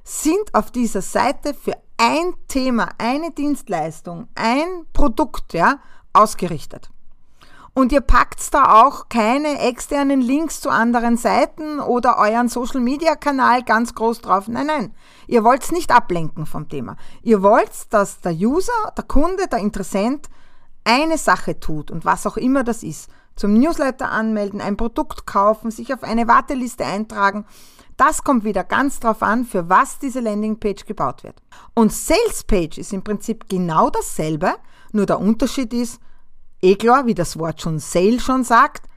sind 0.04 0.54
auf 0.54 0.72
dieser 0.72 1.02
Seite 1.02 1.54
für 1.54 1.74
ein 1.98 2.34
Thema, 2.48 2.90
eine 2.98 3.32
Dienstleistung, 3.32 4.28
ein 4.36 4.86
Produkt, 4.92 5.54
ja, 5.54 5.80
ausgerichtet. 6.12 6.90
Und 7.76 7.92
ihr 7.92 8.02
packt 8.02 8.54
da 8.54 8.84
auch 8.84 9.10
keine 9.10 9.60
externen 9.60 10.22
Links 10.22 10.62
zu 10.62 10.70
anderen 10.70 11.18
Seiten 11.18 11.80
oder 11.80 12.20
euren 12.20 12.48
Social 12.48 12.82
Media 12.82 13.16
Kanal 13.16 13.64
ganz 13.64 13.96
groß 13.96 14.22
drauf. 14.22 14.48
Nein, 14.48 14.68
nein. 14.68 14.96
Ihr 15.28 15.44
wollt 15.44 15.72
nicht 15.72 15.92
ablenken 15.92 16.46
vom 16.46 16.70
Thema. 16.70 16.98
Ihr 17.24 17.42
wollt, 17.42 17.72
dass 17.90 18.22
der 18.22 18.34
User, 18.34 18.72
der 18.96 19.06
Kunde, 19.06 19.48
der 19.48 19.60
Interessent 19.60 20.30
eine 20.84 21.18
Sache 21.18 21.60
tut 21.60 21.90
und 21.90 22.06
was 22.06 22.28
auch 22.28 22.38
immer 22.38 22.64
das 22.64 22.84
ist. 22.84 23.10
Zum 23.36 23.54
Newsletter 23.54 24.12
anmelden, 24.12 24.62
ein 24.62 24.78
Produkt 24.78 25.26
kaufen, 25.26 25.72
sich 25.72 25.92
auf 25.94 26.04
eine 26.04 26.28
Warteliste 26.28 26.86
eintragen. 26.86 27.46
Das 27.98 28.24
kommt 28.24 28.44
wieder 28.44 28.64
ganz 28.64 29.00
drauf 29.00 29.24
an, 29.24 29.46
für 29.46 29.70
was 29.70 29.98
diese 29.98 30.20
Landingpage 30.20 30.86
gebaut 30.86 31.24
wird. 31.24 31.42
Und 31.74 31.92
Salespage 31.92 32.80
ist 32.80 32.94
im 32.94 33.04
Prinzip 33.04 33.50
genau 33.50 33.90
dasselbe, 33.90 34.54
nur 34.92 35.08
der 35.08 35.20
Unterschied 35.20 35.74
ist, 35.74 36.00
Eh 36.64 36.76
klar, 36.78 37.06
wie 37.06 37.14
das 37.14 37.38
Wort 37.38 37.62
schon 37.62 37.78
Sale 37.78 38.22
schon 38.22 38.46
sagt, 38.46 38.88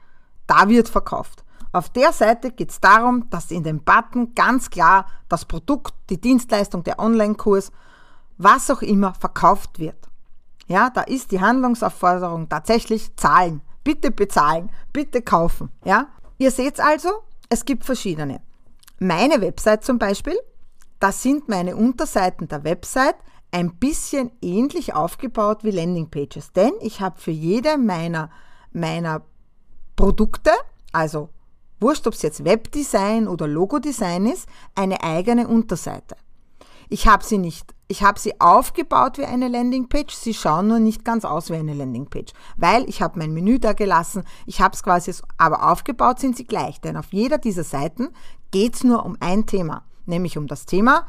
da 0.47 0.69
wird 0.69 0.87
verkauft. 0.87 1.43
Auf 1.73 1.89
der 1.89 2.13
Seite 2.13 2.51
geht 2.51 2.71
es 2.71 2.79
darum, 2.79 3.29
dass 3.29 3.51
in 3.51 3.63
dem 3.63 3.83
Button 3.83 4.33
ganz 4.33 4.69
klar 4.69 5.05
das 5.27 5.43
Produkt, 5.43 5.93
die 6.09 6.19
Dienstleistung, 6.19 6.85
der 6.85 6.97
Online-Kurs, 6.97 7.73
was 8.37 8.71
auch 8.71 8.81
immer 8.81 9.13
verkauft 9.15 9.79
wird. 9.79 9.97
Ja, 10.67 10.89
da 10.89 11.01
ist 11.01 11.31
die 11.31 11.41
Handlungsaufforderung 11.41 12.47
tatsächlich 12.47 13.13
zahlen. 13.17 13.61
Bitte 13.83 14.11
bezahlen, 14.11 14.69
bitte 14.93 15.21
kaufen. 15.21 15.69
Ja, 15.83 16.07
ihr 16.37 16.51
seht 16.51 16.79
also, 16.79 17.09
es 17.49 17.65
gibt 17.65 17.83
verschiedene. 17.83 18.39
Meine 18.99 19.41
Website 19.41 19.83
zum 19.83 19.99
Beispiel, 19.99 20.37
das 21.01 21.21
sind 21.21 21.49
meine 21.49 21.75
Unterseiten 21.75 22.47
der 22.47 22.63
Website, 22.63 23.17
ein 23.57 23.73
bisschen 23.73 24.29
ähnlich 24.39 24.93
aufgebaut 24.93 25.63
wie 25.63 25.71
Landingpages, 25.71 26.51
denn 26.51 26.73
ich 26.79 27.01
habe 27.01 27.19
für 27.19 27.31
jede 27.31 27.79
meiner, 27.79 28.29
meiner 28.71 29.23
Produkte, 29.95 30.51
also 30.91 31.29
wurscht, 31.79 32.05
ob 32.05 32.13
es 32.13 32.21
jetzt 32.21 32.45
Webdesign 32.45 33.27
oder 33.27 33.47
Logodesign 33.47 34.27
ist, 34.27 34.47
eine 34.75 35.01
eigene 35.01 35.47
Unterseite. 35.47 36.15
Ich 36.87 37.07
habe 37.07 37.23
sie 37.23 37.39
nicht, 37.39 37.73
ich 37.87 38.03
habe 38.03 38.19
sie 38.19 38.39
aufgebaut 38.39 39.17
wie 39.17 39.25
eine 39.25 39.47
Landingpage, 39.47 40.13
sie 40.13 40.35
schauen 40.35 40.67
nur 40.67 40.77
nicht 40.77 41.03
ganz 41.03 41.25
aus 41.25 41.49
wie 41.49 41.55
eine 41.55 41.73
Landingpage, 41.73 42.33
weil 42.57 42.87
ich 42.87 43.01
habe 43.01 43.17
mein 43.17 43.33
Menü 43.33 43.57
da 43.57 43.73
gelassen, 43.73 44.23
ich 44.45 44.61
habe 44.61 44.75
es 44.75 44.83
quasi, 44.83 45.11
aber 45.39 45.71
aufgebaut 45.71 46.19
sind 46.19 46.37
sie 46.37 46.45
gleich, 46.45 46.79
denn 46.79 46.95
auf 46.95 47.11
jeder 47.11 47.39
dieser 47.39 47.63
Seiten 47.63 48.09
geht 48.51 48.75
es 48.75 48.83
nur 48.83 49.03
um 49.03 49.17
ein 49.19 49.47
Thema, 49.47 49.83
nämlich 50.05 50.37
um 50.37 50.45
das 50.45 50.67
Thema 50.67 51.07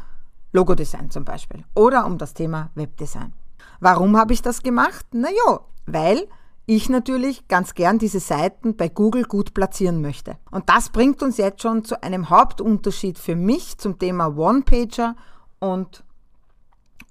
Logodesign 0.52 1.10
zum 1.10 1.24
Beispiel 1.24 1.64
oder 1.74 2.06
um 2.06 2.18
das 2.18 2.34
Thema 2.34 2.70
Webdesign. 2.74 3.32
Warum 3.80 4.16
habe 4.16 4.32
ich 4.32 4.42
das 4.42 4.62
gemacht? 4.62 5.06
Na 5.12 5.28
ja, 5.28 5.60
weil 5.86 6.26
ich 6.66 6.90
natürlich 6.90 7.48
ganz 7.48 7.74
gern 7.74 7.98
diese 7.98 8.20
Seiten 8.20 8.76
bei 8.76 8.88
Google 8.88 9.22
gut 9.22 9.54
platzieren 9.54 10.02
möchte. 10.02 10.36
Und 10.50 10.68
das 10.68 10.90
bringt 10.90 11.22
uns 11.22 11.38
jetzt 11.38 11.62
schon 11.62 11.84
zu 11.84 12.02
einem 12.02 12.28
Hauptunterschied 12.28 13.18
für 13.18 13.36
mich 13.36 13.78
zum 13.78 13.98
Thema 13.98 14.36
One-Pager 14.36 15.16
und, 15.60 16.04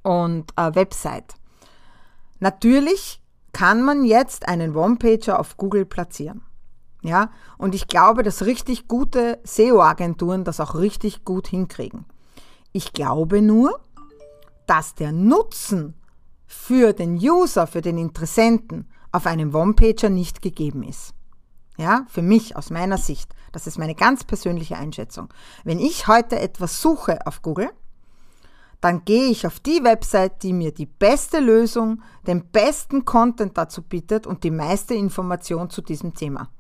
und 0.04 0.52
äh, 0.58 0.76
Website. 0.76 1.36
Natürlich 2.40 3.20
kann 3.52 3.82
man 3.82 4.06
jetzt 4.06 4.48
einen 4.48 4.76
One-Pager 4.76 5.40
auf 5.40 5.58
Google 5.58 5.86
platzieren. 5.86 6.44
Ja, 7.02 7.32
und 7.58 7.74
ich 7.74 7.88
glaube, 7.88 8.22
dass 8.22 8.46
richtig 8.46 8.88
gute 8.88 9.40
SEO-Agenturen 9.44 10.44
das 10.44 10.60
auch 10.60 10.76
richtig 10.76 11.26
gut 11.26 11.48
hinkriegen. 11.48 12.06
Ich 12.78 12.94
glaube 12.94 13.42
nur, 13.42 13.80
dass 14.68 14.94
der 14.94 15.12
Nutzen 15.12 15.96
für 16.46 16.94
den 16.94 17.16
User, 17.16 17.66
für 17.66 17.82
den 17.82 17.98
Interessenten 17.98 18.88
auf 19.12 19.26
einem 19.26 19.56
One-Pager 19.56 20.10
nicht 20.10 20.44
gegeben 20.44 20.84
ist. 20.84 21.16
Ja, 21.80 22.06
für 22.08 22.22
mich 22.22 22.56
aus 22.56 22.70
meiner 22.70 23.00
Sicht. 23.00 23.34
Das 23.52 23.66
ist 23.66 23.80
meine 23.80 23.96
ganz 23.96 24.26
persönliche 24.26 24.78
Einschätzung. 24.78 25.34
Wenn 25.64 25.80
ich 25.80 26.08
heute 26.08 26.40
etwas 26.40 26.80
suche 26.80 27.26
auf 27.26 27.42
Google, 27.42 27.72
dann 28.80 29.04
gehe 29.06 29.32
ich 29.32 29.48
auf 29.48 29.60
die 29.60 29.84
Website, 29.84 30.44
die 30.44 30.54
mir 30.54 30.72
die 30.72 30.86
beste 30.86 31.40
Lösung, 31.40 32.04
den 32.28 32.46
besten 32.52 33.06
Content 33.06 33.58
dazu 33.58 33.82
bietet 33.82 34.28
und 34.28 34.44
die 34.44 34.52
meiste 34.52 34.94
Information 34.94 35.72
zu 35.72 35.82
diesem 35.82 36.14
Thema. 36.14 36.52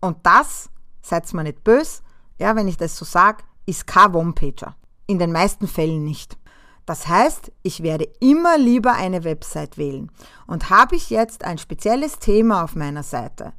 Und 0.00 0.18
das, 0.22 0.70
seid 1.02 1.34
mir 1.34 1.42
nicht 1.42 1.64
böse, 1.64 2.02
ja, 2.38 2.54
wenn 2.54 2.68
ich 2.68 2.76
das 2.76 2.96
so 2.96 3.04
sage, 3.04 3.42
ist 3.66 3.88
kein 3.88 4.14
One-Pager. 4.14 4.76
In 5.10 5.18
den 5.18 5.32
meisten 5.32 5.66
Fällen 5.66 6.04
nicht. 6.04 6.38
Das 6.86 7.08
heißt, 7.08 7.50
ich 7.64 7.82
werde 7.82 8.08
immer 8.20 8.56
lieber 8.56 8.92
eine 8.92 9.24
Website 9.24 9.76
wählen. 9.76 10.08
Und 10.46 10.70
habe 10.70 10.94
ich 10.94 11.10
jetzt 11.10 11.44
ein 11.44 11.58
spezielles 11.58 12.20
Thema 12.20 12.62
auf 12.62 12.76
meiner 12.76 13.02
Seite, 13.02 13.52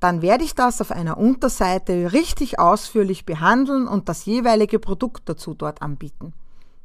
dann 0.00 0.22
werde 0.22 0.42
ich 0.42 0.56
das 0.56 0.80
auf 0.80 0.90
einer 0.90 1.16
Unterseite 1.16 2.12
richtig 2.12 2.58
ausführlich 2.58 3.24
behandeln 3.24 3.86
und 3.86 4.08
das 4.08 4.24
jeweilige 4.24 4.80
Produkt 4.80 5.28
dazu 5.28 5.54
dort 5.54 5.82
anbieten. 5.82 6.32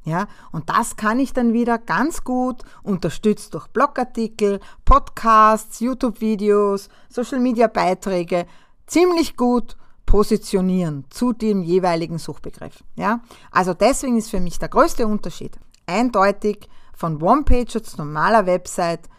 Ja, 0.04 0.28
und 0.52 0.70
das 0.70 0.96
kann 0.96 1.18
ich 1.18 1.34
dann 1.34 1.52
wieder 1.52 1.80
ganz 1.80 2.24
gut, 2.24 2.62
unterstützt 2.84 3.56
durch 3.56 3.66
Blogartikel, 3.66 4.60
Podcasts, 4.86 5.80
YouTube-Videos, 5.80 6.90
Social-Media-Beiträge, 7.10 8.46
ziemlich 8.86 9.36
gut 9.38 9.76
positionieren 10.06 11.06
zu 11.10 11.34
dem 11.34 11.64
jeweiligen 11.64 12.18
Suchbegriff. 12.18 12.84
Ja? 12.96 13.22
Also 13.52 13.74
deswegen 13.74 14.18
ist 14.18 14.30
für 14.30 14.40
mich 14.40 14.60
der 14.60 14.70
größte 14.70 15.08
Unterschied 15.08 15.58
eindeutig 15.86 16.70
von 16.96 17.22
One-Pager 17.22 17.84
zu 17.84 17.98
normaler 17.98 18.46
Website, 18.46 19.10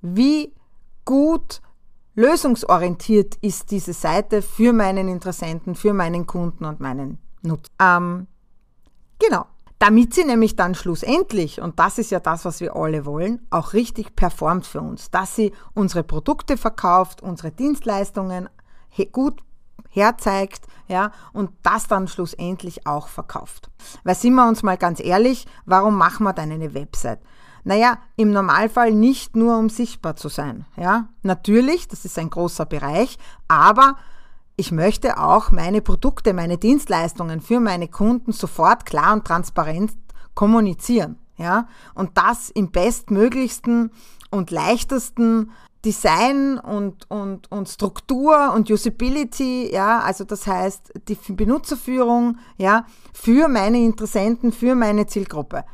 wie 0.00 0.52
gut 1.04 1.60
lösungsorientiert 2.14 3.36
ist 3.36 3.70
diese 3.70 3.92
Seite 3.92 4.42
für 4.42 4.72
meinen 4.72 5.08
Interessenten, 5.08 5.74
für 5.74 5.94
meinen 5.94 6.26
Kunden 6.26 6.64
und 6.64 6.80
meinen 6.80 7.18
nutzen. 7.42 7.72
Ähm, 7.80 8.26
genau. 9.18 9.46
Damit 9.78 10.12
sie 10.12 10.24
nämlich 10.24 10.56
dann 10.56 10.74
schlussendlich, 10.74 11.60
und 11.60 11.78
das 11.78 11.98
ist 11.98 12.10
ja 12.10 12.18
das, 12.18 12.44
was 12.44 12.60
wir 12.60 12.74
alle 12.74 13.06
wollen, 13.06 13.46
auch 13.50 13.74
richtig 13.74 14.16
performt 14.16 14.66
für 14.66 14.80
uns, 14.80 15.12
dass 15.12 15.36
sie 15.36 15.52
unsere 15.72 16.02
Produkte 16.02 16.56
verkauft, 16.56 17.22
unsere 17.22 17.52
Dienstleistungen 17.52 18.48
gut 19.12 19.40
herzeigt, 19.90 20.66
ja, 20.86 21.12
und 21.32 21.50
das 21.62 21.86
dann 21.86 22.08
schlussendlich 22.08 22.86
auch 22.86 23.08
verkauft. 23.08 23.70
Weil 24.04 24.14
sind 24.14 24.34
wir 24.34 24.48
uns 24.48 24.62
mal 24.62 24.76
ganz 24.76 25.00
ehrlich, 25.00 25.46
warum 25.66 25.96
machen 25.96 26.24
wir 26.24 26.32
dann 26.32 26.50
eine 26.50 26.74
Website? 26.74 27.20
Naja, 27.64 27.98
im 28.16 28.30
Normalfall 28.30 28.92
nicht 28.92 29.36
nur, 29.36 29.58
um 29.58 29.68
sichtbar 29.68 30.16
zu 30.16 30.28
sein, 30.28 30.64
ja. 30.76 31.08
Natürlich, 31.22 31.88
das 31.88 32.04
ist 32.04 32.18
ein 32.18 32.30
großer 32.30 32.66
Bereich, 32.66 33.18
aber 33.48 33.96
ich 34.56 34.72
möchte 34.72 35.18
auch 35.18 35.52
meine 35.52 35.80
Produkte, 35.80 36.34
meine 36.34 36.58
Dienstleistungen 36.58 37.40
für 37.40 37.60
meine 37.60 37.86
Kunden 37.86 38.32
sofort 38.32 38.86
klar 38.86 39.12
und 39.12 39.24
transparent 39.24 39.92
kommunizieren. 40.34 41.16
Ja? 41.36 41.68
Und 41.94 42.18
das 42.18 42.50
im 42.50 42.72
bestmöglichsten 42.72 43.92
und 44.30 44.50
leichtesten 44.50 45.52
Design 45.84 46.58
und, 46.58 47.08
und, 47.10 47.50
und 47.52 47.68
Struktur 47.68 48.52
und 48.54 48.70
Usability, 48.70 49.72
ja, 49.72 50.00
also 50.00 50.24
das 50.24 50.46
heißt 50.46 50.92
die 51.08 51.16
Benutzerführung, 51.32 52.38
ja, 52.56 52.84
für 53.12 53.48
meine 53.48 53.78
Interessenten, 53.78 54.52
für 54.52 54.74
meine 54.74 55.06
Zielgruppe. 55.06 55.64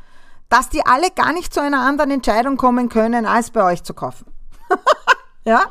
Dass 0.47 0.69
die 0.69 0.85
alle 0.85 1.09
gar 1.09 1.33
nicht 1.33 1.53
zu 1.53 1.61
einer 1.61 1.81
anderen 1.81 2.11
Entscheidung 2.11 2.55
kommen 2.55 2.89
können, 2.89 3.25
als 3.25 3.49
bei 3.49 3.63
euch 3.63 3.83
zu 3.83 3.95
kaufen. 3.95 4.27
ja? 5.45 5.61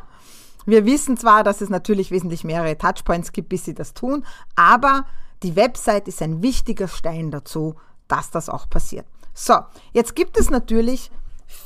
Wir 0.67 0.85
wissen 0.85 1.17
zwar, 1.17 1.45
dass 1.45 1.61
es 1.61 1.69
natürlich 1.69 2.11
wesentlich 2.11 2.43
mehrere 2.43 2.76
Touchpoints 2.76 3.33
gibt, 3.33 3.50
bis 3.50 3.64
sie 3.64 3.75
das 3.75 3.95
tun, 3.95 4.25
aber 4.57 5.05
die 5.43 5.57
Website 5.57 6.09
ist 6.09 6.23
ein 6.23 6.43
wichtiger 6.43 6.88
Stein 6.88 7.31
dazu, 7.31 7.75
dass 8.09 8.31
das 8.31 8.49
auch 8.49 8.69
passiert. 8.69 9.07
So, 9.35 9.55
jetzt 9.93 10.17
gibt 10.17 10.38
es 10.38 10.49
natürlich 10.49 11.11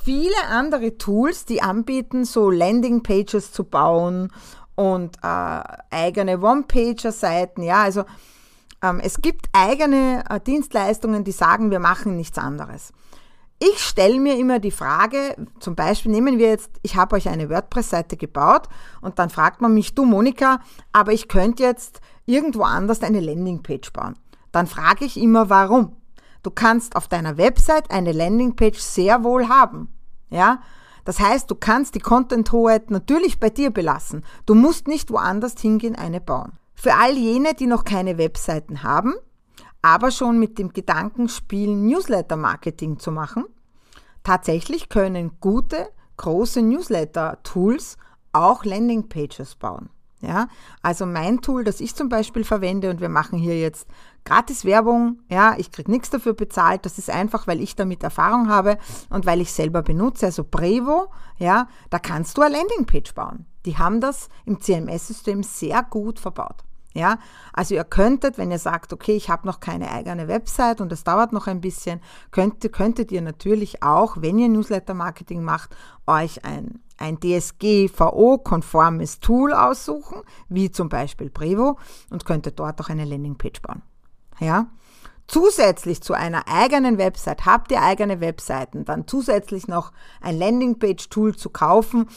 viele 0.05 0.47
andere 0.49 0.97
Tools, 0.99 1.45
die 1.45 1.63
anbieten, 1.63 2.25
so 2.25 2.51
Landingpages 2.51 3.53
zu 3.53 3.65
bauen 3.65 4.33
und 4.75 5.17
äh, 5.23 5.63
eigene 5.91 6.41
One-Pager-Seiten. 6.41 7.63
Ja, 7.63 7.83
also 7.83 8.05
ähm, 8.83 9.01
es 9.03 9.21
gibt 9.21 9.47
eigene 9.53 10.25
äh, 10.29 10.41
Dienstleistungen, 10.41 11.25
die 11.25 11.33
sagen, 11.33 11.71
wir 11.71 11.81
machen 11.81 12.17
nichts 12.17 12.39
anderes. 12.39 12.93
Ich 13.61 13.81
stelle 13.81 14.21
mir 14.21 14.39
immer 14.39 14.61
die 14.61 14.71
Frage, 14.71 15.35
zum 15.59 15.75
Beispiel 15.75 16.13
nehmen 16.13 16.39
wir 16.39 16.49
jetzt, 16.49 16.71
ich 16.83 16.95
habe 16.95 17.17
euch 17.17 17.29
eine 17.29 17.51
WordPress-Seite 17.51 18.17
gebaut 18.17 18.69
und 19.01 19.19
dann 19.19 19.31
fragt 19.31 19.61
man 19.61 19.75
mich, 19.75 19.97
du 19.97 20.05
Monika, 20.05 20.61
aber 20.93 21.13
ich 21.13 21.27
könnte 21.27 21.65
jetzt 21.65 22.01
irgendwo 22.25 22.63
anders 22.63 23.03
eine 23.03 23.19
Landingpage 23.19 23.93
bauen. 23.93 24.15
Dann 24.53 24.69
frage 24.69 25.05
ich 25.05 25.17
immer, 25.17 25.51
warum? 25.51 25.98
Du 26.49 26.55
kannst 26.55 26.97
auf 26.97 27.09
deiner 27.09 27.37
Website 27.37 27.91
eine 27.91 28.13
Landingpage 28.13 28.79
sehr 28.79 29.23
wohl 29.23 29.51
haben. 29.51 29.93
Ja? 30.31 30.63
Das 31.05 31.21
heißt, 31.21 31.51
du 31.51 31.55
kannst 31.55 31.95
die 31.95 32.01
Content-Hoheit 32.01 32.91
natürlich 32.91 33.39
bei 33.39 33.51
dir 33.51 33.71
belassen. 33.71 34.25
Du 34.47 34.55
musst 34.55 34.89
nicht 34.89 35.11
woanders 35.11 35.61
hingehen, 35.61 35.95
eine 35.95 36.23
bauen. 36.23 36.53
Für 36.75 36.95
all 36.95 37.19
jene, 37.19 37.53
die 37.53 37.67
noch 37.67 37.85
keine 37.85 38.17
Webseiten 38.17 38.83
haben, 38.83 39.13
aber 39.83 40.11
schon 40.11 40.39
mit 40.39 40.59
dem 40.59 40.73
Gedanken 40.73 41.29
spielen, 41.29 41.87
Newsletter-Marketing 41.87 42.99
zu 42.99 43.13
machen. 43.13 43.45
Tatsächlich 44.23 44.89
können 44.89 45.33
gute, 45.41 45.91
große 46.17 46.63
Newsletter-Tools 46.63 47.99
auch 48.33 48.65
Landingpages 48.65 49.57
bauen. 49.57 49.91
Ja, 50.23 50.49
also 50.83 51.05
mein 51.05 51.43
Tool, 51.43 51.63
das 51.63 51.81
ich 51.81 51.95
zum 51.95 52.09
Beispiel 52.09 52.43
verwende 52.43 52.89
und 52.91 53.01
wir 53.03 53.11
machen 53.11 53.39
hier 53.39 53.61
jetzt 53.61 53.87
gratis 54.29 54.67
Werbung, 54.67 55.21
ja, 55.31 55.55
ich 55.57 55.73
kriege 55.73 55.91
nichts 55.91 56.11
dafür 56.11 56.35
bezahlt, 56.35 56.85
das 56.85 56.99
ist 56.99 57.09
einfach, 57.09 57.47
weil 57.47 57.63
ich 57.63 57.77
damit 57.77 58.03
Erfahrung 58.03 58.49
habe 58.49 58.77
und 59.09 59.25
weil 59.25 59.41
ich 59.41 59.53
selber 59.53 59.83
benutze, 59.83 60.27
also 60.27 60.45
Brevo, 60.45 61.09
ja, 61.39 61.67
da 61.89 61.99
kannst 61.99 62.37
du 62.37 62.43
eine 62.43 62.59
Landingpage 62.59 63.15
bauen. 63.15 63.47
Die 63.65 63.79
haben 63.79 64.03
das 64.03 64.29
im 64.45 64.61
CMS-System 64.61 65.43
sehr 65.43 65.83
gut 65.83 66.19
verbaut. 66.19 66.65
Ja, 66.95 67.19
also 67.53 67.75
ihr 67.75 67.85
könntet, 67.85 68.39
wenn 68.39 68.51
ihr 68.51 68.59
sagt, 68.59 68.93
okay, 68.93 69.15
ich 69.15 69.31
habe 69.31 69.47
noch 69.47 69.61
keine 69.61 69.91
eigene 69.91 70.27
Website 70.27 70.81
und 70.81 70.93
es 70.93 71.05
dauert 71.05 71.33
noch 71.33 71.47
ein 71.47 71.61
bisschen, 71.61 72.01
könnt, 72.31 72.73
könntet 72.73 73.13
ihr 73.13 73.23
natürlich 73.23 73.83
auch, 73.83 74.17
wenn 74.21 74.39
ihr 74.39 74.49
Newsletter-Marketing 74.49 75.43
macht, 75.43 75.77
euch 76.07 76.45
ein, 76.45 76.81
ein 76.99 77.19
DSGVO-konformes 77.21 79.21
Tool 79.21 79.53
aussuchen, 79.53 80.23
wie 80.49 80.71
zum 80.71 80.89
Beispiel 80.89 81.31
Brevo, 81.31 81.79
und 82.11 82.25
könntet 82.25 82.59
dort 82.59 82.81
auch 82.81 82.89
eine 82.89 83.05
Landingpage 83.05 83.63
bauen. 83.63 83.83
Ja, 84.41 84.69
Zusätzlich 85.31 86.01
zu 86.01 86.15
einer 86.15 86.49
eigenen 86.49 86.97
Website, 86.97 87.45
habt 87.45 87.71
ihr 87.71 87.83
eigene 87.83 88.21
Webseiten, 88.21 88.87
dann 88.87 89.07
zusätzlich 89.07 89.69
noch 89.69 89.93
ein 90.23 90.39
Landingpage-Tool 90.39 91.37
zu 91.37 91.51
kaufen, 91.51 92.09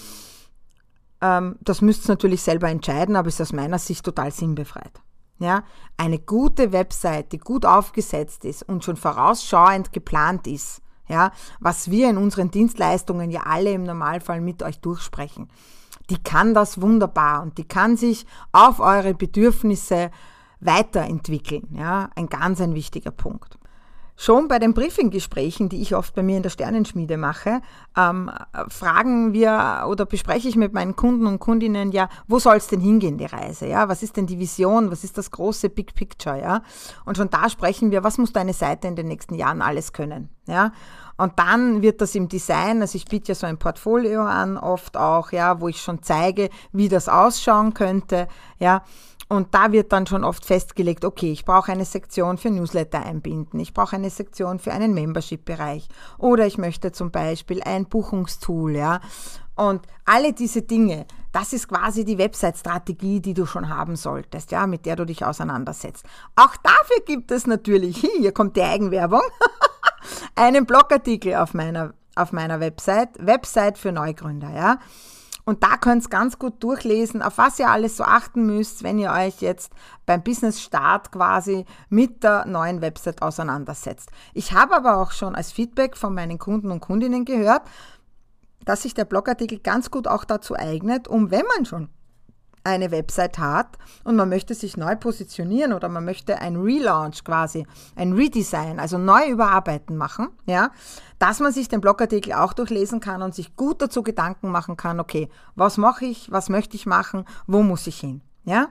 ähm, 1.19 1.57
das 1.59 1.81
müsst 1.81 2.05
ihr 2.05 2.13
natürlich 2.13 2.41
selber 2.41 2.69
entscheiden, 2.69 3.17
aber 3.17 3.27
ist 3.27 3.41
aus 3.41 3.51
meiner 3.51 3.79
Sicht 3.79 4.05
total 4.05 4.31
sinnbefreit. 4.31 5.01
Ja, 5.39 5.63
eine 5.97 6.19
gute 6.19 6.71
Website, 6.71 7.33
die 7.33 7.39
gut 7.39 7.65
aufgesetzt 7.65 8.45
ist 8.45 8.63
und 8.63 8.85
schon 8.85 8.95
vorausschauend 8.95 9.91
geplant 9.91 10.47
ist, 10.47 10.81
ja, 11.09 11.31
was 11.59 11.91
wir 11.91 12.09
in 12.09 12.17
unseren 12.17 12.49
Dienstleistungen 12.49 13.29
ja 13.29 13.41
alle 13.41 13.71
im 13.71 13.83
Normalfall 13.83 14.39
mit 14.39 14.63
euch 14.63 14.79
durchsprechen, 14.79 15.49
die 16.09 16.21
kann 16.21 16.53
das 16.53 16.79
wunderbar 16.79 17.41
und 17.41 17.57
die 17.57 17.67
kann 17.67 17.97
sich 17.97 18.25
auf 18.51 18.79
eure 18.79 19.15
Bedürfnisse 19.15 20.11
weiterentwickeln. 20.61 21.67
Ja, 21.73 22.09
ein 22.15 22.27
ganz 22.27 22.61
ein 22.61 22.75
wichtiger 22.75 23.11
Punkt. 23.11 23.57
Schon 24.17 24.47
bei 24.47 24.59
den 24.59 24.75
Briefinggesprächen, 24.75 25.67
die 25.67 25.81
ich 25.81 25.95
oft 25.95 26.13
bei 26.13 26.21
mir 26.21 26.37
in 26.37 26.43
der 26.43 26.51
Sternenschmiede 26.51 27.17
mache, 27.17 27.59
ähm, 27.97 28.29
fragen 28.67 29.33
wir 29.33 29.85
oder 29.87 30.05
bespreche 30.05 30.47
ich 30.47 30.55
mit 30.55 30.73
meinen 30.73 30.95
Kunden 30.95 31.25
und 31.25 31.39
Kundinnen, 31.39 31.91
ja, 31.91 32.07
wo 32.27 32.37
soll 32.37 32.57
es 32.57 32.67
denn 32.67 32.81
hingehen, 32.81 33.17
die 33.17 33.25
Reise? 33.25 33.65
Ja, 33.65 33.89
was 33.89 34.03
ist 34.03 34.17
denn 34.17 34.27
die 34.27 34.37
Vision? 34.37 34.91
Was 34.91 35.03
ist 35.03 35.17
das 35.17 35.31
große 35.31 35.69
Big 35.69 35.95
Picture? 35.95 36.39
Ja, 36.39 36.61
und 37.05 37.17
schon 37.17 37.31
da 37.31 37.49
sprechen 37.49 37.89
wir, 37.89 38.03
was 38.03 38.19
muss 38.19 38.31
deine 38.31 38.53
Seite 38.53 38.87
in 38.87 38.95
den 38.95 39.07
nächsten 39.07 39.33
Jahren 39.33 39.63
alles 39.63 39.91
können? 39.91 40.29
Ja, 40.45 40.71
und 41.17 41.39
dann 41.39 41.81
wird 41.81 42.01
das 42.01 42.13
im 42.13 42.29
Design, 42.29 42.81
also 42.81 42.97
ich 42.97 43.05
biete 43.05 43.29
ja 43.29 43.35
so 43.35 43.47
ein 43.47 43.57
Portfolio 43.57 44.21
an, 44.21 44.57
oft 44.57 44.97
auch, 44.97 45.31
ja, 45.31 45.61
wo 45.61 45.67
ich 45.67 45.81
schon 45.81 46.03
zeige, 46.03 46.49
wie 46.71 46.89
das 46.89 47.09
ausschauen 47.09 47.73
könnte, 47.73 48.27
ja. 48.59 48.83
Und 49.31 49.55
da 49.55 49.71
wird 49.71 49.93
dann 49.93 50.07
schon 50.07 50.25
oft 50.25 50.45
festgelegt, 50.45 51.05
okay, 51.05 51.31
ich 51.31 51.45
brauche 51.45 51.71
eine 51.71 51.85
Sektion 51.85 52.37
für 52.37 52.49
Newsletter 52.49 53.01
einbinden, 53.01 53.61
ich 53.61 53.73
brauche 53.73 53.95
eine 53.95 54.09
Sektion 54.09 54.59
für 54.59 54.73
einen 54.73 54.93
Membership-Bereich 54.93 55.87
oder 56.17 56.45
ich 56.45 56.57
möchte 56.57 56.91
zum 56.91 57.11
Beispiel 57.11 57.63
ein 57.63 57.85
Buchungstool, 57.85 58.75
ja. 58.75 58.99
Und 59.55 59.87
alle 60.03 60.33
diese 60.33 60.63
Dinge, 60.63 61.05
das 61.31 61.53
ist 61.53 61.69
quasi 61.69 62.03
die 62.03 62.17
Website-Strategie, 62.17 63.21
die 63.21 63.33
du 63.33 63.45
schon 63.45 63.69
haben 63.69 63.95
solltest, 63.95 64.51
ja, 64.51 64.67
mit 64.67 64.85
der 64.85 64.97
du 64.97 65.05
dich 65.05 65.23
auseinandersetzt. 65.23 66.05
Auch 66.35 66.57
dafür 66.57 67.05
gibt 67.05 67.31
es 67.31 67.47
natürlich, 67.47 68.05
hier 68.17 68.33
kommt 68.33 68.57
die 68.57 68.63
Eigenwerbung, 68.63 69.21
einen 70.35 70.65
Blogartikel 70.65 71.35
auf 71.35 71.53
meiner, 71.53 71.93
auf 72.17 72.33
meiner 72.33 72.59
Website, 72.59 73.11
Website 73.17 73.77
für 73.77 73.93
Neugründer, 73.93 74.53
ja. 74.53 74.79
Und 75.45 75.63
da 75.63 75.77
könnt 75.77 76.05
ihr 76.05 76.09
ganz 76.09 76.37
gut 76.39 76.63
durchlesen, 76.63 77.21
auf 77.21 77.37
was 77.37 77.59
ihr 77.59 77.69
alles 77.69 77.97
so 77.97 78.03
achten 78.03 78.45
müsst, 78.45 78.83
wenn 78.83 78.99
ihr 78.99 79.11
euch 79.11 79.41
jetzt 79.41 79.71
beim 80.05 80.23
Business-Start 80.23 81.11
quasi 81.11 81.65
mit 81.89 82.23
der 82.23 82.45
neuen 82.45 82.81
Website 82.81 83.21
auseinandersetzt. 83.21 84.11
Ich 84.33 84.53
habe 84.53 84.75
aber 84.75 84.97
auch 84.97 85.11
schon 85.11 85.35
als 85.35 85.51
Feedback 85.51 85.97
von 85.97 86.13
meinen 86.13 86.37
Kunden 86.37 86.71
und 86.71 86.79
Kundinnen 86.79 87.25
gehört, 87.25 87.63
dass 88.65 88.83
sich 88.83 88.93
der 88.93 89.05
Blogartikel 89.05 89.59
ganz 89.59 89.89
gut 89.89 90.07
auch 90.07 90.23
dazu 90.23 90.55
eignet, 90.55 91.07
um, 91.07 91.31
wenn 91.31 91.45
man 91.55 91.65
schon 91.65 91.89
eine 92.63 92.91
Website 92.91 93.39
hat 93.39 93.77
und 94.03 94.15
man 94.15 94.29
möchte 94.29 94.53
sich 94.53 94.77
neu 94.77 94.95
positionieren 94.95 95.73
oder 95.73 95.89
man 95.89 96.05
möchte 96.05 96.39
ein 96.39 96.55
Relaunch 96.55 97.23
quasi, 97.23 97.65
ein 97.95 98.13
Redesign, 98.13 98.79
also 98.79 98.97
neu 98.97 99.27
überarbeiten 99.29 99.97
machen, 99.97 100.29
ja, 100.45 100.71
dass 101.19 101.39
man 101.39 101.51
sich 101.51 101.67
den 101.67 101.81
Blogartikel 101.81 102.33
auch 102.33 102.53
durchlesen 102.53 102.99
kann 102.99 103.21
und 103.21 103.35
sich 103.35 103.55
gut 103.55 103.81
dazu 103.81 104.03
Gedanken 104.03 104.49
machen 104.49 104.77
kann, 104.77 104.99
okay, 104.99 105.29
was 105.55 105.77
mache 105.77 106.05
ich, 106.05 106.31
was 106.31 106.49
möchte 106.49 106.75
ich 106.75 106.85
machen, 106.85 107.25
wo 107.47 107.63
muss 107.63 107.87
ich 107.87 107.99
hin, 107.99 108.21
ja? 108.43 108.69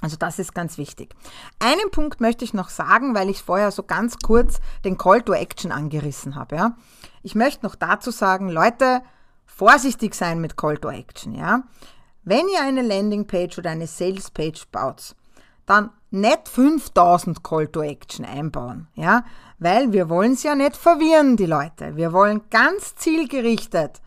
Also 0.00 0.16
das 0.16 0.40
ist 0.40 0.54
ganz 0.54 0.76
wichtig. 0.76 1.14
Einen 1.60 1.90
Punkt 1.92 2.20
möchte 2.20 2.44
ich 2.44 2.52
noch 2.52 2.68
sagen, 2.68 3.14
weil 3.14 3.30
ich 3.30 3.42
vorher 3.42 3.70
so 3.70 3.84
ganz 3.84 4.18
kurz 4.18 4.60
den 4.84 4.98
Call 4.98 5.22
to 5.22 5.32
Action 5.32 5.72
angerissen 5.72 6.34
habe, 6.34 6.56
ja. 6.56 6.76
Ich 7.22 7.34
möchte 7.34 7.64
noch 7.64 7.74
dazu 7.74 8.10
sagen, 8.10 8.48
Leute, 8.48 9.02
vorsichtig 9.46 10.14
sein 10.14 10.40
mit 10.40 10.56
Call 10.56 10.78
to 10.78 10.90
Action, 10.90 11.34
ja. 11.34 11.62
Wenn 12.24 12.48
ihr 12.48 12.62
eine 12.62 12.82
Landingpage 12.82 13.58
oder 13.58 13.70
eine 13.70 13.86
Salespage 13.86 14.64
baut, 14.72 15.14
dann 15.66 15.90
nicht 16.10 16.48
5000 16.48 17.42
Call 17.42 17.68
to 17.68 17.82
Action 17.82 18.24
einbauen, 18.24 18.88
ja, 18.94 19.24
weil 19.58 19.92
wir 19.92 20.08
wollen 20.08 20.32
es 20.32 20.42
ja 20.42 20.54
nicht 20.54 20.76
verwirren, 20.76 21.36
die 21.36 21.46
Leute. 21.46 21.96
Wir 21.96 22.12
wollen 22.12 22.42
ganz 22.50 22.94
zielgerichtet, 22.96 24.00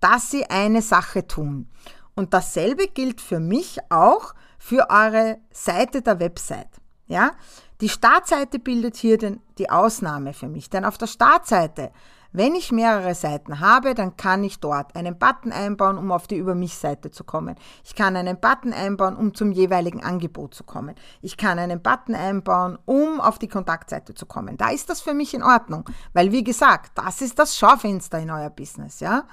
dass 0.00 0.30
sie 0.30 0.46
eine 0.46 0.82
Sache 0.82 1.26
tun. 1.26 1.68
Und 2.14 2.32
dasselbe 2.34 2.88
gilt 2.88 3.20
für 3.20 3.40
mich 3.40 3.78
auch 3.90 4.34
für 4.58 4.88
eure 4.90 5.38
Seite 5.50 6.02
der 6.02 6.20
Website, 6.20 6.70
ja. 7.06 7.32
Die 7.80 7.88
Startseite 7.88 8.58
bildet 8.58 8.96
hier 8.96 9.18
den, 9.18 9.40
die 9.56 9.70
Ausnahme 9.70 10.32
für 10.32 10.48
mich, 10.48 10.68
denn 10.68 10.84
auf 10.84 10.98
der 10.98 11.06
Startseite, 11.06 11.92
wenn 12.32 12.54
ich 12.54 12.72
mehrere 12.72 13.14
Seiten 13.14 13.60
habe, 13.60 13.94
dann 13.94 14.16
kann 14.16 14.44
ich 14.44 14.60
dort 14.60 14.94
einen 14.94 15.18
Button 15.18 15.50
einbauen, 15.50 15.96
um 15.96 16.12
auf 16.12 16.26
die 16.26 16.36
Über 16.36 16.54
mich-Seite 16.54 17.10
zu 17.10 17.24
kommen. 17.24 17.56
Ich 17.84 17.94
kann 17.94 18.16
einen 18.16 18.38
Button 18.38 18.72
einbauen, 18.72 19.16
um 19.16 19.34
zum 19.34 19.50
jeweiligen 19.50 20.02
Angebot 20.02 20.54
zu 20.54 20.64
kommen. 20.64 20.94
Ich 21.22 21.36
kann 21.36 21.58
einen 21.58 21.80
Button 21.80 22.14
einbauen, 22.14 22.78
um 22.84 23.20
auf 23.20 23.38
die 23.38 23.48
Kontaktseite 23.48 24.14
zu 24.14 24.26
kommen. 24.26 24.56
Da 24.56 24.70
ist 24.70 24.90
das 24.90 25.00
für 25.00 25.14
mich 25.14 25.32
in 25.32 25.42
Ordnung, 25.42 25.84
weil 26.12 26.32
wie 26.32 26.44
gesagt, 26.44 26.92
das 26.96 27.22
ist 27.22 27.38
das 27.38 27.56
Schaufenster 27.56 28.18
in 28.18 28.30
euer 28.30 28.50
Business, 28.50 29.00
ja? 29.00 29.24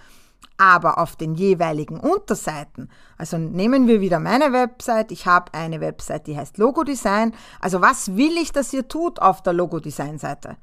aber 0.58 1.00
auf 1.00 1.16
den 1.16 1.36
jeweiligen 1.36 2.00
Unterseiten, 2.00 2.90
also 3.18 3.38
nehmen 3.38 3.88
wir 3.88 4.00
wieder 4.02 4.20
meine 4.20 4.54
Website, 4.54 5.12
ich 5.12 5.26
habe 5.26 5.54
eine 5.54 5.82
Website, 5.82 6.28
die 6.28 6.38
heißt 6.38 6.58
Logo 6.58 6.84
Design, 6.84 7.34
also 7.60 7.82
was 7.82 8.16
will 8.16 8.38
ich, 8.38 8.52
dass 8.52 8.72
ihr 8.72 8.88
tut 8.88 9.22
auf 9.22 9.42
der 9.44 9.54
Logo 9.54 9.80
Design 9.80 10.18
Seite? 10.18 10.56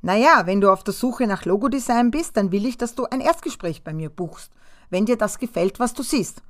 Naja, 0.00 0.42
wenn 0.44 0.60
du 0.60 0.70
auf 0.70 0.84
der 0.84 0.94
Suche 0.94 1.26
nach 1.26 1.44
Logo 1.44 1.68
Design 1.68 2.10
bist, 2.10 2.36
dann 2.36 2.52
will 2.52 2.66
ich, 2.66 2.78
dass 2.78 2.94
du 2.94 3.06
ein 3.06 3.20
Erstgespräch 3.20 3.82
bei 3.82 3.92
mir 3.92 4.10
buchst, 4.10 4.52
wenn 4.90 5.06
dir 5.06 5.16
das 5.16 5.38
gefällt, 5.38 5.80
was 5.80 5.94
du 5.94 6.02
siehst. 6.02 6.42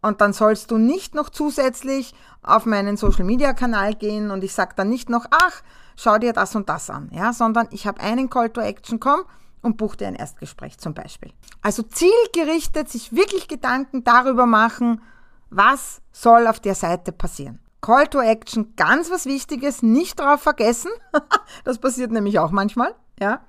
Und 0.00 0.20
dann 0.20 0.32
sollst 0.32 0.70
du 0.70 0.78
nicht 0.78 1.14
noch 1.14 1.30
zusätzlich 1.30 2.14
auf 2.42 2.66
meinen 2.66 2.96
Social 2.96 3.24
Media 3.24 3.54
Kanal 3.54 3.94
gehen 3.94 4.30
und 4.30 4.44
ich 4.44 4.52
sage 4.52 4.74
dann 4.76 4.90
nicht 4.90 5.08
noch, 5.08 5.24
ach, 5.30 5.62
schau 5.96 6.18
dir 6.18 6.32
das 6.32 6.54
und 6.54 6.68
das 6.68 6.90
an, 6.90 7.08
ja, 7.12 7.32
sondern 7.32 7.68
ich 7.70 7.86
habe 7.86 8.00
einen 8.00 8.28
Call 8.28 8.50
to 8.50 8.60
Action, 8.60 9.00
komm, 9.00 9.24
und 9.62 9.78
buch 9.78 9.96
dir 9.96 10.06
ein 10.06 10.14
Erstgespräch 10.14 10.78
zum 10.78 10.92
Beispiel. 10.94 11.32
Also 11.62 11.82
zielgerichtet 11.82 12.90
sich 12.90 13.14
wirklich 13.14 13.48
Gedanken 13.48 14.04
darüber 14.04 14.44
machen, 14.46 15.00
was 15.48 16.02
soll 16.12 16.46
auf 16.46 16.60
der 16.60 16.74
Seite 16.74 17.10
passieren. 17.10 17.58
Call 17.84 18.06
to 18.06 18.20
Action, 18.20 18.74
ganz 18.76 19.10
was 19.10 19.26
Wichtiges, 19.26 19.82
nicht 19.82 20.18
drauf 20.18 20.40
vergessen. 20.40 20.90
das 21.64 21.78
passiert 21.78 22.12
nämlich 22.12 22.38
auch 22.38 22.50
manchmal, 22.50 22.94
ja. 23.20 23.42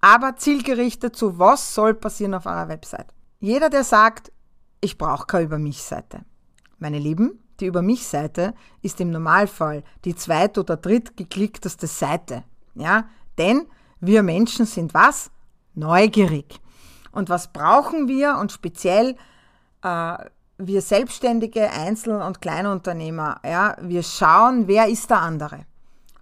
Aber 0.00 0.36
zielgerichtet 0.36 1.16
zu, 1.16 1.40
was 1.40 1.74
soll 1.74 1.94
passieren 1.94 2.34
auf 2.34 2.46
eurer 2.46 2.68
Website. 2.68 3.08
Jeder, 3.40 3.68
der 3.68 3.82
sagt, 3.82 4.30
ich 4.80 4.96
brauche 4.96 5.26
keine 5.26 5.46
Über 5.46 5.58
mich-Seite. 5.58 6.20
Meine 6.78 7.00
Lieben, 7.00 7.42
die 7.58 7.66
Über 7.66 7.82
mich-Seite 7.82 8.54
ist 8.80 9.00
im 9.00 9.10
Normalfall 9.10 9.82
die 10.04 10.14
zweit- 10.14 10.56
oder 10.56 10.76
drittgeklickteste 10.76 11.88
Seite. 11.88 12.44
Ja, 12.76 13.08
denn 13.38 13.66
wir 13.98 14.22
Menschen 14.22 14.66
sind 14.66 14.94
was? 14.94 15.32
neugierig. 15.74 16.60
Und 17.10 17.28
was 17.28 17.52
brauchen 17.52 18.06
wir 18.06 18.36
und 18.38 18.52
speziell 18.52 19.16
äh, 19.82 20.16
wir 20.60 20.82
selbstständige 20.82 21.70
Einzel- 21.70 22.20
und 22.20 22.40
Kleinunternehmer, 22.40 23.40
ja, 23.44 23.76
wir 23.80 24.02
schauen, 24.02 24.68
wer 24.68 24.88
ist 24.88 25.10
der 25.10 25.20
andere? 25.20 25.66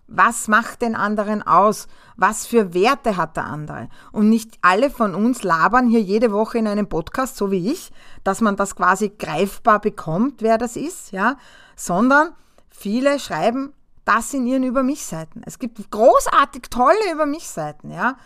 Was 0.06 0.48
macht 0.48 0.80
den 0.80 0.94
anderen 0.94 1.42
aus? 1.42 1.86
Was 2.16 2.46
für 2.46 2.72
Werte 2.72 3.16
hat 3.18 3.36
der 3.36 3.44
andere? 3.44 3.88
Und 4.10 4.30
nicht 4.30 4.58
alle 4.62 4.90
von 4.90 5.14
uns 5.14 5.42
labern 5.42 5.86
hier 5.86 6.00
jede 6.00 6.32
Woche 6.32 6.58
in 6.58 6.66
einem 6.66 6.88
Podcast, 6.88 7.36
so 7.36 7.50
wie 7.50 7.70
ich, 7.70 7.92
dass 8.24 8.40
man 8.40 8.56
das 8.56 8.74
quasi 8.74 9.10
greifbar 9.10 9.80
bekommt, 9.80 10.40
wer 10.40 10.56
das 10.56 10.76
ist, 10.76 11.12
ja, 11.12 11.36
sondern 11.76 12.30
viele 12.70 13.18
schreiben 13.18 13.74
das 14.06 14.32
in 14.32 14.46
ihren 14.46 14.62
Über 14.62 14.82
mich 14.82 15.04
Seiten. 15.04 15.42
Es 15.44 15.58
gibt 15.58 15.90
großartig 15.90 16.62
tolle 16.70 17.12
Über 17.12 17.26
mich 17.26 17.46
Seiten, 17.46 17.90
ja. 17.90 18.16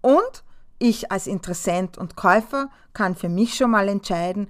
Und 0.00 0.44
ich 0.78 1.12
als 1.12 1.26
Interessent 1.26 1.98
und 1.98 2.16
Käufer 2.16 2.70
kann 2.94 3.14
für 3.14 3.28
mich 3.28 3.54
schon 3.54 3.70
mal 3.70 3.88
entscheiden, 3.88 4.48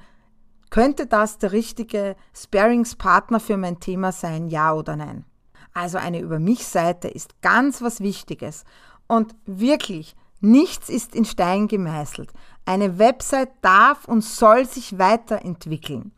könnte 0.70 1.06
das 1.06 1.38
der 1.38 1.52
richtige 1.52 2.16
Sparingspartner 2.34 3.40
für 3.40 3.56
mein 3.56 3.80
Thema 3.80 4.12
sein, 4.12 4.48
ja 4.48 4.72
oder 4.72 4.96
nein. 4.96 5.24
Also 5.72 5.98
eine 5.98 6.20
Über 6.20 6.38
mich 6.38 6.66
Seite 6.66 7.08
ist 7.08 7.42
ganz 7.42 7.82
was 7.82 8.00
Wichtiges 8.00 8.64
und 9.06 9.34
wirklich 9.44 10.16
nichts 10.40 10.88
ist 10.88 11.14
in 11.14 11.24
Stein 11.24 11.68
gemeißelt. 11.68 12.32
Eine 12.64 12.98
Website 12.98 13.50
darf 13.62 14.06
und 14.06 14.22
soll 14.22 14.66
sich 14.66 14.98
weiterentwickeln. 14.98 16.12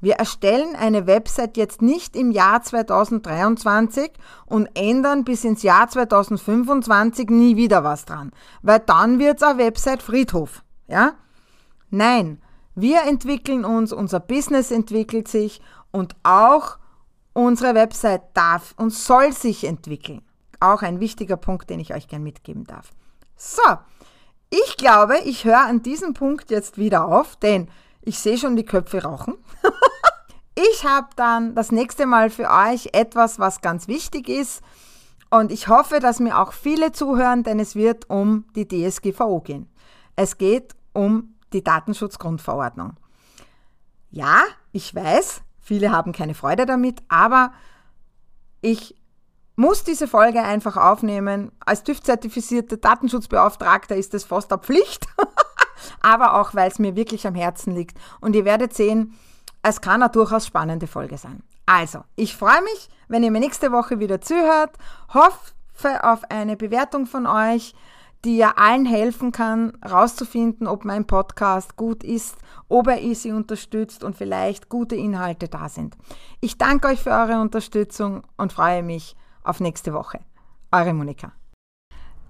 Wir 0.00 0.14
erstellen 0.14 0.74
eine 0.74 1.06
Website 1.06 1.56
jetzt 1.56 1.80
nicht 1.80 2.16
im 2.16 2.32
Jahr 2.32 2.60
2023 2.60 4.10
und 4.46 4.68
ändern 4.74 5.22
bis 5.22 5.44
ins 5.44 5.62
Jahr 5.62 5.88
2025 5.88 7.30
nie 7.30 7.56
wieder 7.56 7.84
was 7.84 8.04
dran, 8.04 8.32
weil 8.62 8.80
dann 8.80 9.20
wird's 9.20 9.44
eine 9.44 9.58
Website 9.58 10.02
Friedhof, 10.02 10.64
ja? 10.88 11.12
Nein, 11.90 12.42
wir 12.74 13.02
entwickeln 13.02 13.64
uns, 13.64 13.92
unser 13.92 14.20
Business 14.20 14.70
entwickelt 14.70 15.28
sich 15.28 15.60
und 15.90 16.14
auch 16.22 16.78
unsere 17.34 17.74
Website 17.74 18.22
darf 18.34 18.74
und 18.76 18.90
soll 18.90 19.32
sich 19.32 19.64
entwickeln. 19.64 20.22
Auch 20.60 20.82
ein 20.82 21.00
wichtiger 21.00 21.36
Punkt, 21.36 21.70
den 21.70 21.80
ich 21.80 21.94
euch 21.94 22.08
gern 22.08 22.22
mitgeben 22.22 22.64
darf. 22.64 22.90
So, 23.36 23.62
ich 24.50 24.76
glaube, 24.76 25.18
ich 25.24 25.44
höre 25.44 25.66
an 25.66 25.82
diesem 25.82 26.14
Punkt 26.14 26.50
jetzt 26.50 26.78
wieder 26.78 27.06
auf, 27.06 27.36
denn 27.36 27.68
ich 28.02 28.18
sehe 28.18 28.38
schon 28.38 28.56
die 28.56 28.64
Köpfe 28.64 29.02
rauchen. 29.02 29.34
ich 30.54 30.84
habe 30.84 31.08
dann 31.16 31.54
das 31.54 31.72
nächste 31.72 32.06
Mal 32.06 32.30
für 32.30 32.50
euch 32.50 32.90
etwas, 32.92 33.38
was 33.38 33.60
ganz 33.60 33.88
wichtig 33.88 34.28
ist. 34.28 34.62
Und 35.30 35.50
ich 35.50 35.68
hoffe, 35.68 36.00
dass 36.00 36.20
mir 36.20 36.38
auch 36.38 36.52
viele 36.52 36.92
zuhören, 36.92 37.42
denn 37.42 37.58
es 37.58 37.74
wird 37.74 38.10
um 38.10 38.44
die 38.54 38.68
DSGVO 38.68 39.40
gehen. 39.40 39.68
Es 40.14 40.36
geht 40.36 40.74
um 40.92 41.34
die 41.52 41.64
Datenschutzgrundverordnung. 41.64 42.96
Ja, 44.10 44.42
ich 44.72 44.94
weiß, 44.94 45.42
viele 45.60 45.90
haben 45.90 46.12
keine 46.12 46.34
Freude 46.34 46.66
damit, 46.66 47.02
aber 47.08 47.52
ich 48.60 48.94
muss 49.56 49.84
diese 49.84 50.08
Folge 50.08 50.42
einfach 50.42 50.76
aufnehmen. 50.76 51.52
Als 51.60 51.82
TÜV-zertifizierte 51.84 52.78
Datenschutzbeauftragter 52.78 53.96
ist 53.96 54.14
es 54.14 54.24
fast 54.24 54.52
eine 54.52 54.60
Pflicht. 54.62 55.06
aber 56.00 56.34
auch, 56.40 56.54
weil 56.54 56.70
es 56.70 56.78
mir 56.78 56.96
wirklich 56.96 57.26
am 57.26 57.34
Herzen 57.34 57.74
liegt. 57.74 57.98
Und 58.20 58.34
ihr 58.34 58.44
werdet 58.44 58.74
sehen, 58.74 59.14
es 59.62 59.80
kann 59.80 60.02
eine 60.02 60.10
durchaus 60.10 60.46
spannende 60.46 60.86
Folge 60.86 61.18
sein. 61.18 61.42
Also, 61.66 62.04
ich 62.16 62.36
freue 62.36 62.62
mich, 62.62 62.88
wenn 63.08 63.22
ihr 63.22 63.30
mir 63.30 63.40
nächste 63.40 63.72
Woche 63.72 64.00
wieder 64.00 64.20
zuhört, 64.20 64.76
hoffe 65.14 66.04
auf 66.04 66.24
eine 66.30 66.56
Bewertung 66.56 67.06
von 67.06 67.26
euch, 67.26 67.74
die 68.24 68.36
ja 68.36 68.54
allen 68.56 68.86
helfen 68.86 69.32
kann, 69.32 69.72
rauszufinden, 69.88 70.66
ob 70.66 70.84
mein 70.84 71.06
Podcast 71.06 71.76
gut 71.76 72.04
ist, 72.04 72.36
ob 72.68 72.88
er 72.88 73.14
sie 73.14 73.32
unterstützt 73.32 74.04
und 74.04 74.16
vielleicht 74.16 74.68
gute 74.68 74.94
Inhalte 74.94 75.48
da 75.48 75.68
sind. 75.68 75.96
Ich 76.40 76.58
danke 76.58 76.88
euch 76.88 77.00
für 77.00 77.10
eure 77.10 77.40
Unterstützung 77.40 78.22
und 78.36 78.52
freue 78.52 78.82
mich 78.82 79.16
auf 79.42 79.60
nächste 79.60 79.92
Woche. 79.92 80.20
Eure 80.70 80.94
Monika. 80.94 81.32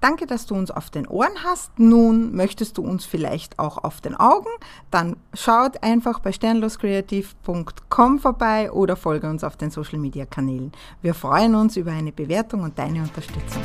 Danke, 0.02 0.26
dass 0.26 0.46
du 0.46 0.56
uns 0.56 0.72
auf 0.72 0.90
den 0.90 1.06
Ohren 1.06 1.44
hast. 1.44 1.78
Nun 1.78 2.34
möchtest 2.34 2.76
du 2.76 2.82
uns 2.82 3.04
vielleicht 3.04 3.60
auch 3.60 3.78
auf 3.84 4.00
den 4.00 4.16
Augen. 4.16 4.48
Dann 4.90 5.16
schaut 5.32 5.80
einfach 5.84 6.18
bei 6.18 6.32
sternloskreativ.com 6.32 8.18
vorbei 8.18 8.72
oder 8.72 8.96
folge 8.96 9.30
uns 9.30 9.44
auf 9.44 9.56
den 9.56 9.70
Social 9.70 10.00
Media 10.00 10.26
Kanälen. 10.26 10.72
Wir 11.02 11.14
freuen 11.14 11.54
uns 11.54 11.76
über 11.76 11.92
eine 11.92 12.10
Bewertung 12.10 12.62
und 12.64 12.76
deine 12.80 13.02
Unterstützung. 13.02 13.62